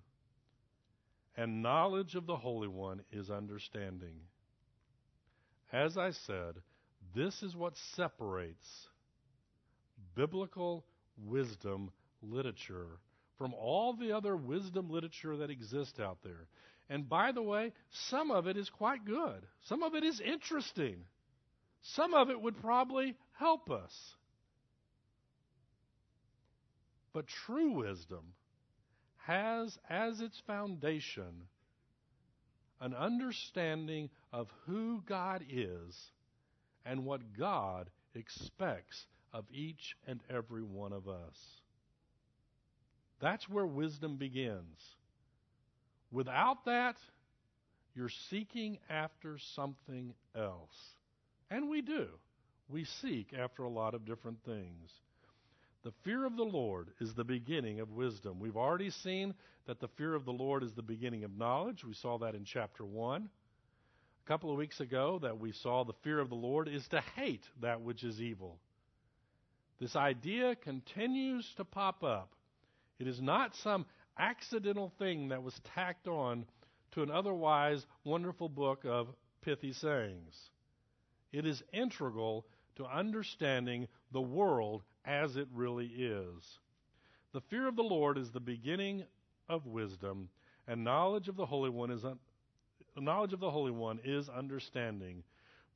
and 1.37 1.63
knowledge 1.63 2.17
of 2.17 2.27
the 2.27 2.37
Holy 2.37 2.67
One 2.69 3.03
is 3.13 3.31
understanding. 3.31 4.17
as 5.73 5.97
I 5.97 6.11
said, 6.11 6.57
this 7.15 7.43
is 7.43 7.55
what 7.55 7.77
separates 7.95 8.89
biblical 10.17 10.85
wisdom 11.17 11.93
literature 12.23 12.99
from 13.39 13.55
all 13.55 13.95
the 13.95 14.13
other 14.13 14.37
wisdom 14.37 14.91
literature 14.91 15.37
that 15.37 15.51
exists 15.51 16.01
out 16.01 16.19
there. 16.23 16.49
And 16.89 17.09
by 17.09 17.31
the 17.31 17.43
way, 17.43 17.73
some 17.91 18.33
of 18.33 18.49
it 18.49 18.57
is 18.57 18.69
quite 18.69 19.05
good. 19.05 19.47
Some 19.63 19.85
of 19.85 19.95
it 19.95 20.03
is 20.03 20.21
interesting. 20.21 20.97
Some 21.83 22.13
of 22.13 22.31
it 22.31 22.41
would 22.41 22.61
probably 22.61 23.17
help 23.39 23.71
us. 23.71 23.93
But 27.13 27.27
true 27.27 27.73
wisdom 27.73 28.35
has 29.27 29.79
as 29.89 30.21
its 30.21 30.41
foundation 30.47 31.49
an 32.81 32.95
understanding 32.95 34.09
of 34.33 34.49
who 34.67 35.03
God 35.07 35.45
is 35.51 36.13
and 36.87 37.05
what 37.05 37.37
God 37.39 37.91
expects 38.15 39.07
of 39.33 39.45
each 39.53 39.97
and 40.07 40.21
every 40.31 40.63
one 40.63 40.93
of 40.93 41.09
us. 41.09 41.37
That's 43.21 43.49
where 43.49 43.67
wisdom 43.67 44.17
begins. 44.17 44.81
Without 46.11 46.65
that, 46.65 46.97
you're 47.95 48.09
seeking 48.31 48.79
after 48.89 49.37
something 49.55 50.15
else. 50.35 50.95
And 51.51 51.69
we 51.69 51.83
do. 51.83 52.07
We 52.69 52.85
seek 52.85 53.35
after 53.39 53.65
a 53.65 53.69
lot 53.69 53.95
of 53.95 54.07
different 54.07 54.39
things. 54.45 54.91
The 55.83 55.93
fear 56.05 56.27
of 56.27 56.37
the 56.37 56.45
Lord 56.45 56.89
is 57.01 57.15
the 57.15 57.25
beginning 57.25 57.81
of 57.81 57.93
wisdom. 57.93 58.39
We've 58.39 58.57
already 58.57 58.91
seen 58.91 59.35
that 59.67 59.81
the 59.81 59.89
fear 59.89 60.15
of 60.15 60.27
the 60.27 60.33
Lord 60.33 60.63
is 60.63 60.75
the 60.75 60.83
beginning 60.83 61.25
of 61.25 61.39
knowledge. 61.39 61.85
We 61.85 61.95
saw 61.95 62.19
that 62.19 62.35
in 62.35 62.45
chapter 62.45 62.85
1. 62.85 63.29
A 64.25 64.29
couple 64.29 64.51
of 64.51 64.59
weeks 64.59 64.81
ago 64.81 65.19
that 65.23 65.39
we 65.39 65.53
saw 65.53 65.85
the 65.85 65.95
fear 66.05 66.19
of 66.19 66.29
the 66.29 66.35
Lord 66.35 66.69
is 66.69 66.87
to 66.89 67.01
hate 67.17 67.45
that 67.63 67.81
which 67.81 68.05
is 68.05 68.21
evil. 68.21 68.59
This 69.81 69.97
idea 69.97 70.55
continues 70.57 71.51
to 71.57 71.65
pop 71.65 72.05
up. 72.05 72.35
It 72.99 73.07
is 73.07 73.23
not 73.23 73.57
some 73.57 73.87
accidental 74.19 74.93
thing 74.99 75.31
that 75.31 75.43
was 75.43 75.59
tacked 75.75 76.07
on 76.07 76.45
to 76.93 77.03
an 77.03 77.11
otherwise 77.11 77.87
wonderful 78.05 78.51
book 78.51 78.85
of 78.85 79.09
pithy 79.41 79.73
sayings. 79.73 80.51
It 81.33 81.47
is 81.47 81.63
integral 81.73 82.45
to 82.77 82.85
understanding 82.85 83.89
the 84.13 84.21
world 84.21 84.83
as 85.05 85.37
it 85.37 85.49
really 85.53 85.87
is. 85.87 86.59
The 87.33 87.41
fear 87.43 87.69
of 87.69 87.77
the 87.77 87.83
Lord 87.83 88.19
is 88.19 88.31
the 88.31 88.41
beginning 88.41 89.05
of 89.49 89.67
wisdom, 89.67 90.29
and 90.67 90.85
knowledge 90.85 91.29
of 91.29 91.37
the 91.37 91.47
Holy 91.47 91.71
One 91.71 91.91
is 91.91 92.05
un- 92.05 92.19
knowledge 92.97 93.33
of 93.33 93.41
the 93.41 93.51
Holy 93.51 93.71
One 93.71 94.01
is 94.05 94.29
understanding. 94.29 95.23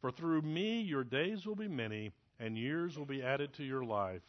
For 0.01 0.11
through 0.11 0.43
me 0.43 0.81
your 0.81 1.05
days 1.05 1.47
will 1.47 1.55
be 1.55 1.69
many, 1.69 2.13
and 2.39 2.59
years 2.59 2.99
will 2.99 3.07
be 3.07 3.23
added 3.23 3.55
to 3.55 3.65
your 3.65 3.85
life. 3.85 4.23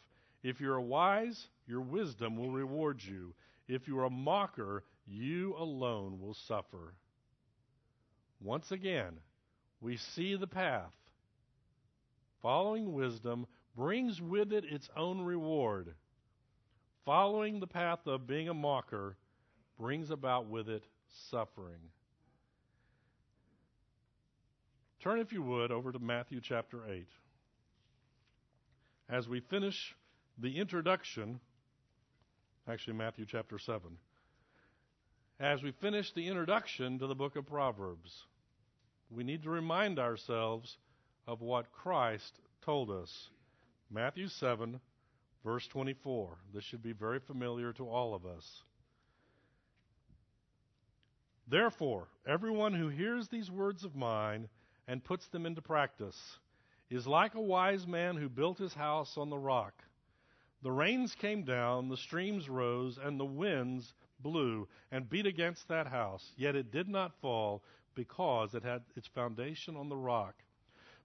If 0.43 0.61
you 0.61 0.71
are 0.71 0.81
wise, 0.81 1.47
your 1.67 1.81
wisdom 1.81 2.37
will 2.37 2.51
reward 2.51 3.01
you. 3.03 3.33
If 3.67 3.87
you 3.87 3.97
are 3.99 4.05
a 4.05 4.09
mocker, 4.09 4.83
you 5.07 5.55
alone 5.57 6.19
will 6.19 6.35
suffer. 6.47 6.93
Once 8.39 8.71
again, 8.71 9.19
we 9.81 9.97
see 9.97 10.35
the 10.35 10.47
path. 10.47 10.93
Following 12.41 12.93
wisdom 12.93 13.47
brings 13.75 14.21
with 14.21 14.53
it 14.53 14.65
its 14.65 14.89
own 14.95 15.21
reward. 15.21 15.93
Following 17.05 17.59
the 17.59 17.67
path 17.67 18.07
of 18.07 18.25
being 18.27 18.49
a 18.49 18.53
mocker 18.53 19.17
brings 19.77 20.09
about 20.09 20.47
with 20.47 20.69
it 20.69 20.83
suffering. 21.29 21.91
Turn, 25.01 25.19
if 25.19 25.31
you 25.31 25.43
would, 25.43 25.71
over 25.71 25.91
to 25.91 25.99
Matthew 25.99 26.41
chapter 26.41 26.79
8. 26.89 27.05
As 29.07 29.27
we 29.27 29.39
finish 29.39 29.95
the 30.39 30.57
introduction, 30.57 31.39
actually, 32.67 32.93
Matthew 32.93 33.25
chapter 33.27 33.59
7, 33.59 33.81
as 35.39 35.61
we 35.61 35.71
finish 35.71 36.11
the 36.13 36.27
introduction 36.27 36.97
to 36.97 37.07
the 37.07 37.13
book 37.13 37.35
of 37.35 37.45
Proverbs, 37.45 38.23
we 39.11 39.23
need 39.23 39.43
to 39.43 39.49
remind 39.49 39.99
ourselves 39.99 40.77
of 41.27 41.41
what 41.41 41.71
Christ 41.71 42.39
told 42.63 42.89
us. 42.89 43.29
Matthew 43.89 44.27
7, 44.27 44.79
verse 45.43 45.67
24. 45.67 46.37
This 46.53 46.63
should 46.63 46.83
be 46.83 46.93
very 46.93 47.19
familiar 47.19 47.71
to 47.73 47.87
all 47.87 48.13
of 48.13 48.25
us. 48.25 48.63
Therefore, 51.47 52.07
everyone 52.27 52.73
who 52.73 52.89
hears 52.89 53.27
these 53.27 53.51
words 53.51 53.83
of 53.83 53.95
mine 53.95 54.49
and 54.87 55.03
puts 55.03 55.27
them 55.27 55.45
into 55.45 55.61
practice 55.61 56.39
is 56.89 57.05
like 57.05 57.35
a 57.35 57.41
wise 57.41 57.85
man 57.85 58.15
who 58.15 58.29
built 58.29 58.57
his 58.57 58.73
house 58.73 59.17
on 59.17 59.29
the 59.29 59.37
rock. 59.37 59.83
The 60.63 60.71
rains 60.71 61.13
came 61.15 61.43
down, 61.43 61.89
the 61.89 61.97
streams 61.97 62.49
rose, 62.49 62.97
and 63.01 63.19
the 63.19 63.25
winds 63.25 63.93
blew 64.19 64.67
and 64.91 65.09
beat 65.09 65.27
against 65.27 65.67
that 65.67 65.87
house, 65.87 66.31
yet 66.37 66.55
it 66.55 66.71
did 66.71 66.87
not 66.87 67.19
fall 67.21 67.63
because 67.93 68.55
it 68.55 68.63
had 68.63 68.81
its 68.95 69.07
foundation 69.07 69.75
on 69.75 69.89
the 69.89 69.95
rock. 69.95 70.35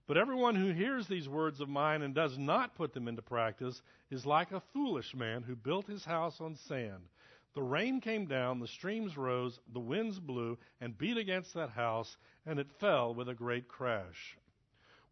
But 0.07 0.17
everyone 0.17 0.55
who 0.55 0.71
hears 0.71 1.07
these 1.07 1.29
words 1.29 1.61
of 1.61 1.69
mine 1.69 2.01
and 2.01 2.13
does 2.13 2.37
not 2.37 2.75
put 2.75 2.93
them 2.93 3.07
into 3.07 3.21
practice 3.21 3.81
is 4.09 4.25
like 4.25 4.51
a 4.51 4.63
foolish 4.73 5.13
man 5.15 5.43
who 5.43 5.55
built 5.55 5.87
his 5.87 6.03
house 6.03 6.41
on 6.41 6.55
sand. 6.67 7.03
The 7.53 7.61
rain 7.61 8.01
came 8.01 8.27
down, 8.27 8.59
the 8.59 8.67
streams 8.67 9.17
rose, 9.17 9.59
the 9.73 9.79
winds 9.79 10.19
blew 10.19 10.57
and 10.79 10.97
beat 10.97 11.17
against 11.17 11.53
that 11.53 11.69
house, 11.69 12.17
and 12.45 12.59
it 12.59 12.71
fell 12.79 13.13
with 13.13 13.29
a 13.29 13.33
great 13.33 13.67
crash. 13.67 14.37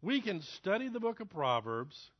We 0.02 0.20
can 0.20 0.40
study 0.40 0.88
the 0.88 1.00
book 1.00 1.20
of 1.20 1.28
Proverbs, 1.28 2.10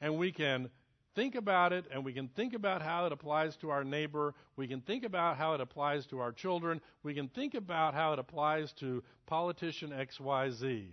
and 0.00 0.18
we 0.18 0.30
can 0.30 0.70
think 1.16 1.34
about 1.34 1.72
it, 1.72 1.84
and 1.92 2.04
we 2.04 2.12
can 2.12 2.28
think 2.28 2.54
about 2.54 2.82
how 2.82 3.06
it 3.06 3.12
applies 3.12 3.56
to 3.56 3.70
our 3.70 3.82
neighbor. 3.82 4.34
We 4.56 4.68
can 4.68 4.80
think 4.80 5.04
about 5.04 5.36
how 5.36 5.54
it 5.54 5.60
applies 5.60 6.06
to 6.06 6.20
our 6.20 6.32
children. 6.32 6.80
We 7.02 7.14
can 7.14 7.28
think 7.28 7.54
about 7.54 7.94
how 7.94 8.12
it 8.12 8.20
applies 8.20 8.72
to 8.74 9.02
politician 9.26 9.90
XYZ. 9.90 10.86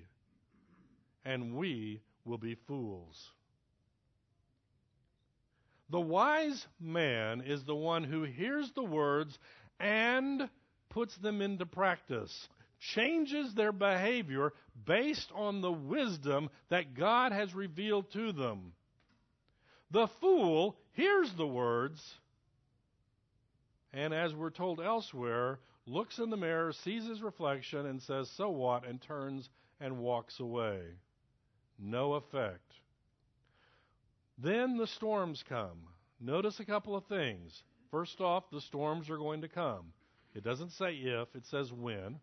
And 1.28 1.56
we 1.56 2.00
will 2.24 2.38
be 2.38 2.56
fools. 2.56 3.34
The 5.90 6.00
wise 6.00 6.66
man 6.80 7.42
is 7.42 7.66
the 7.66 7.76
one 7.76 8.06
who 8.06 8.24
hears 8.24 8.72
the 8.72 8.84
words 8.84 9.38
and 9.78 10.50
puts 10.90 11.18
them 11.18 11.42
into 11.42 11.66
practice, 11.66 12.48
changes 12.80 13.54
their 13.54 13.74
behavior 13.74 14.54
based 14.86 15.30
on 15.36 15.60
the 15.60 15.72
wisdom 15.72 16.50
that 16.70 16.94
God 16.94 17.34
has 17.34 17.54
revealed 17.54 18.10
to 18.14 18.32
them. 18.32 18.72
The 19.92 20.08
fool 20.22 20.78
hears 20.94 21.30
the 21.34 21.48
words, 21.48 22.02
and 23.92 24.14
as 24.14 24.34
we're 24.34 24.50
told 24.50 24.80
elsewhere, 24.80 25.60
looks 25.86 26.20
in 26.20 26.30
the 26.30 26.38
mirror, 26.38 26.72
sees 26.72 27.06
his 27.06 27.22
reflection, 27.22 27.86
and 27.86 28.02
says, 28.02 28.30
So 28.38 28.50
what? 28.50 28.86
and 28.86 29.02
turns 29.02 29.50
and 29.82 30.00
walks 30.00 30.40
away. 30.40 30.82
No 31.80 32.14
effect. 32.14 32.74
Then 34.38 34.78
the 34.78 34.88
storms 34.88 35.44
come. 35.48 35.88
Notice 36.20 36.60
a 36.60 36.66
couple 36.66 36.96
of 36.96 37.06
things. 37.06 37.64
First 37.92 38.22
off, 38.22 38.50
the 38.52 38.62
storms 38.62 39.10
are 39.10 39.18
going 39.18 39.42
to 39.42 39.48
come. 39.48 39.94
It 40.36 40.44
doesn't 40.44 40.72
say 40.72 40.94
if, 40.96 41.36
it 41.36 41.46
says 41.46 41.72
when. 41.72 42.20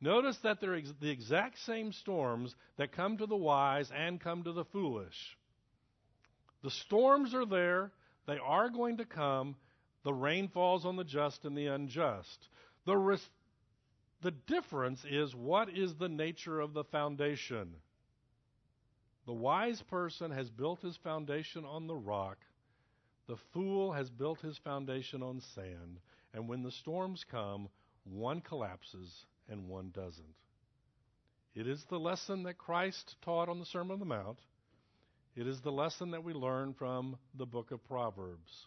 Notice 0.00 0.38
that 0.38 0.60
they're 0.60 0.76
ex- 0.76 0.94
the 1.00 1.10
exact 1.10 1.58
same 1.58 1.92
storms 1.92 2.54
that 2.76 2.92
come 2.92 3.18
to 3.18 3.26
the 3.26 3.36
wise 3.36 3.90
and 3.90 4.20
come 4.20 4.44
to 4.44 4.52
the 4.52 4.64
foolish. 4.64 5.36
The 6.62 6.70
storms 6.70 7.34
are 7.34 7.46
there, 7.46 7.92
they 8.26 8.38
are 8.38 8.70
going 8.70 8.98
to 8.98 9.04
come. 9.04 9.56
The 10.04 10.14
rain 10.14 10.48
falls 10.48 10.86
on 10.86 10.96
the 10.96 11.04
just 11.04 11.44
and 11.44 11.56
the 11.56 11.66
unjust. 11.66 12.48
The, 12.86 12.96
res- 12.96 13.30
the 14.22 14.30
difference 14.30 15.04
is 15.04 15.34
what 15.34 15.68
is 15.68 15.94
the 15.94 16.08
nature 16.08 16.60
of 16.60 16.72
the 16.72 16.84
foundation? 16.84 17.74
The 19.26 19.32
wise 19.32 19.82
person 19.82 20.30
has 20.30 20.50
built 20.50 20.80
his 20.80 20.96
foundation 20.96 21.64
on 21.64 21.86
the 21.86 21.96
rock. 21.96 22.38
The 23.26 23.36
fool 23.52 23.92
has 23.92 24.10
built 24.10 24.40
his 24.40 24.58
foundation 24.58 25.22
on 25.22 25.40
sand. 25.54 26.00
And 26.32 26.48
when 26.48 26.62
the 26.62 26.70
storms 26.70 27.24
come, 27.30 27.68
one 28.04 28.40
collapses 28.40 29.26
and 29.48 29.68
one 29.68 29.90
doesn't. 29.90 30.34
It 31.54 31.66
is 31.66 31.84
the 31.84 31.98
lesson 31.98 32.44
that 32.44 32.58
Christ 32.58 33.16
taught 33.22 33.48
on 33.48 33.58
the 33.58 33.66
Sermon 33.66 33.92
on 33.92 33.98
the 33.98 34.04
Mount. 34.04 34.38
It 35.36 35.46
is 35.46 35.60
the 35.60 35.72
lesson 35.72 36.12
that 36.12 36.24
we 36.24 36.32
learn 36.32 36.74
from 36.74 37.16
the 37.34 37.46
book 37.46 37.70
of 37.72 37.84
Proverbs. 37.84 38.66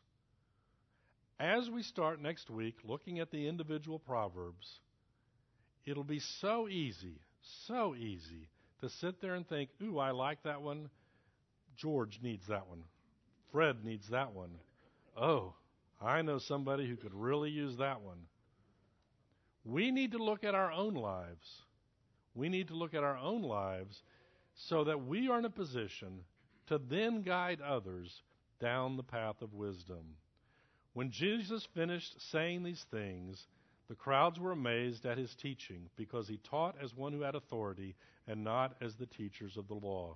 As 1.40 1.70
we 1.70 1.82
start 1.82 2.22
next 2.22 2.50
week 2.50 2.76
looking 2.84 3.20
at 3.20 3.32
the 3.32 3.48
individual 3.48 4.00
Proverbs, 4.00 4.80
it'll 5.86 6.04
be 6.04 6.20
so 6.20 6.68
easy, 6.68 7.20
so 7.68 7.96
easy 7.96 8.50
to 8.84 8.90
sit 8.90 9.22
there 9.22 9.36
and 9.36 9.48
think, 9.48 9.70
ooh, 9.82 9.98
I 9.98 10.12
like 10.12 10.44
that 10.44 10.62
one. 10.62 10.90
George 11.78 12.20
needs 12.22 12.46
that 12.48 12.68
one. 12.68 12.84
Fred 13.52 13.84
needs 13.86 14.10
that 14.10 14.34
one. 14.34 14.52
Oh, 15.18 15.54
I 16.02 16.22
know 16.22 16.38
somebody 16.38 16.88
who 16.88 16.98
could 16.98 17.14
really 17.14 17.50
use 17.50 17.78
that 17.78 18.02
one. 18.02 18.18
We 19.64 19.90
need 19.90 20.12
to 20.12 20.18
look 20.18 20.44
at 20.44 20.54
our 20.54 20.72
own 20.72 20.96
lives. 20.96 21.62
we 22.36 22.50
need 22.50 22.68
to 22.68 22.76
look 22.76 22.94
at 22.94 23.04
our 23.04 23.18
own 23.18 23.44
lives 23.44 24.02
so 24.56 24.84
that 24.84 25.06
we 25.06 25.30
are 25.30 25.40
in 25.40 25.46
a 25.46 25.50
position 25.50 26.20
to 26.68 26.78
then 26.78 27.22
guide 27.22 27.62
others 27.62 28.22
down 28.60 28.98
the 28.98 29.04
path 29.04 29.42
of 29.42 29.54
wisdom. 29.54 30.18
When 30.94 31.12
Jesus 31.12 31.68
finished 31.74 32.16
saying 32.32 32.64
these 32.64 32.86
things, 32.92 33.48
the 33.94 33.98
crowds 33.98 34.40
were 34.40 34.54
amazed 34.54 35.06
at 35.06 35.20
his 35.20 35.36
teaching 35.36 35.88
because 35.96 36.28
he 36.28 36.38
taught 36.38 36.76
as 36.82 36.96
one 36.96 37.14
who 37.14 37.22
had 37.22 37.36
authority 37.36 37.94
and 38.28 38.44
not 38.44 38.76
as 38.82 38.96
the 38.96 39.06
teachers 39.06 39.56
of 39.56 39.68
the 39.68 39.76
law. 39.76 40.16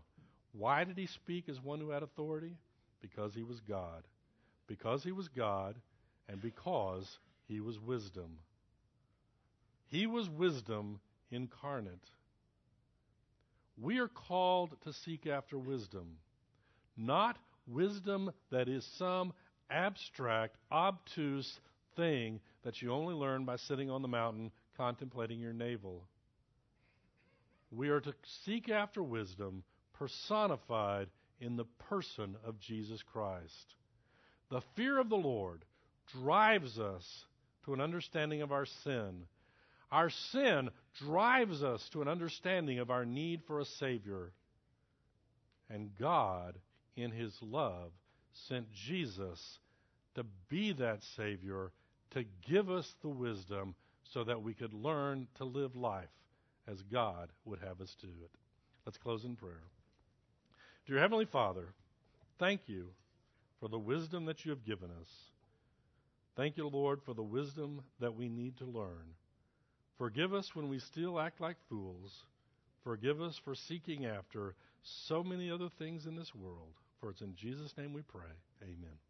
Why 0.51 0.83
did 0.83 0.97
he 0.97 1.05
speak 1.05 1.47
as 1.47 1.61
one 1.61 1.79
who 1.79 1.91
had 1.91 2.01
authority? 2.01 2.57
Because 3.03 3.35
he 3.35 3.43
was 3.43 3.59
God. 3.59 4.01
Because 4.65 5.03
he 5.03 5.11
was 5.11 5.27
God 5.27 5.75
and 6.27 6.41
because 6.41 7.19
he 7.47 7.59
was 7.59 7.79
wisdom. 7.79 8.39
He 9.85 10.07
was 10.07 10.27
wisdom 10.27 10.99
incarnate. 11.29 12.09
We 13.79 13.99
are 13.99 14.07
called 14.07 14.75
to 14.85 14.91
seek 14.91 15.27
after 15.27 15.59
wisdom, 15.59 16.17
not 16.97 17.37
wisdom 17.67 18.31
that 18.49 18.69
is 18.69 18.89
some 18.97 19.33
abstract, 19.69 20.55
obtuse 20.71 21.59
thing 21.95 22.39
that 22.67 22.81
you 22.81 22.91
only 22.91 23.15
learn 23.15 23.45
by 23.45 23.55
sitting 23.55 23.89
on 23.89 24.01
the 24.01 24.09
mountain 24.09 24.51
contemplating 24.75 25.39
your 25.39 25.53
navel. 25.53 26.03
We 27.71 27.87
are 27.87 28.01
to 28.01 28.13
seek 28.43 28.67
after 28.67 29.01
wisdom 29.01 29.63
personified 29.93 31.07
in 31.39 31.55
the 31.55 31.63
person 31.87 32.35
of 32.45 32.59
Jesus 32.59 33.01
Christ. 33.13 33.75
The 34.51 34.59
fear 34.75 34.99
of 34.99 35.07
the 35.07 35.15
Lord 35.15 35.63
drives 36.21 36.77
us 36.77 37.05
to 37.63 37.73
an 37.73 37.79
understanding 37.79 38.41
of 38.41 38.51
our 38.51 38.65
sin. 38.83 39.23
Our 39.89 40.09
sin 40.33 40.69
drives 41.05 41.63
us 41.63 41.87
to 41.93 42.01
an 42.01 42.09
understanding 42.09 42.79
of 42.79 42.91
our 42.91 43.05
need 43.05 43.43
for 43.47 43.61
a 43.61 43.65
Savior. 43.79 44.33
And 45.69 45.91
God, 45.97 46.57
in 46.97 47.11
His 47.11 47.33
love, 47.41 47.91
sent 48.49 48.65
Jesus 48.73 49.39
to 50.15 50.25
be 50.49 50.73
that 50.73 50.99
Savior, 51.15 51.71
to 52.11 52.23
give 52.49 52.69
us 52.69 52.93
the 53.01 53.09
wisdom 53.09 53.75
so 54.13 54.23
that 54.23 54.41
we 54.41 54.53
could 54.53 54.73
learn 54.73 55.27
to 55.37 55.45
live 55.45 55.75
life 55.75 56.05
as 56.67 56.81
God 56.91 57.29
would 57.45 57.59
have 57.59 57.81
us 57.81 57.95
do 58.01 58.07
it. 58.07 58.31
Let's 58.85 58.97
close 58.97 59.23
in 59.25 59.35
prayer. 59.35 59.63
Dear 60.87 60.99
Heavenly 60.99 61.25
Father, 61.25 61.73
thank 62.39 62.61
you 62.67 62.87
for 63.59 63.67
the 63.67 63.79
wisdom 63.79 64.25
that 64.25 64.45
you 64.45 64.51
have 64.51 64.65
given 64.65 64.89
us. 65.01 65.09
Thank 66.35 66.57
you, 66.57 66.67
Lord, 66.67 67.01
for 67.05 67.13
the 67.13 67.23
wisdom 67.23 67.81
that 67.99 68.15
we 68.15 68.29
need 68.29 68.57
to 68.57 68.65
learn. 68.65 69.15
Forgive 69.97 70.33
us 70.33 70.51
when 70.53 70.69
we 70.69 70.79
still 70.79 71.19
act 71.19 71.41
like 71.41 71.57
fools. 71.67 72.23
Forgive 72.83 73.21
us 73.21 73.39
for 73.43 73.55
seeking 73.55 74.05
after 74.05 74.53
so 75.07 75.23
many 75.23 75.49
other 75.49 75.69
things 75.79 76.05
in 76.05 76.15
this 76.15 76.33
world. 76.35 76.73
For 77.01 77.09
it's 77.09 77.21
in 77.21 77.35
Jesus' 77.35 77.73
name 77.77 77.93
we 77.93 78.03
pray. 78.03 78.31
Amen. 78.63 79.06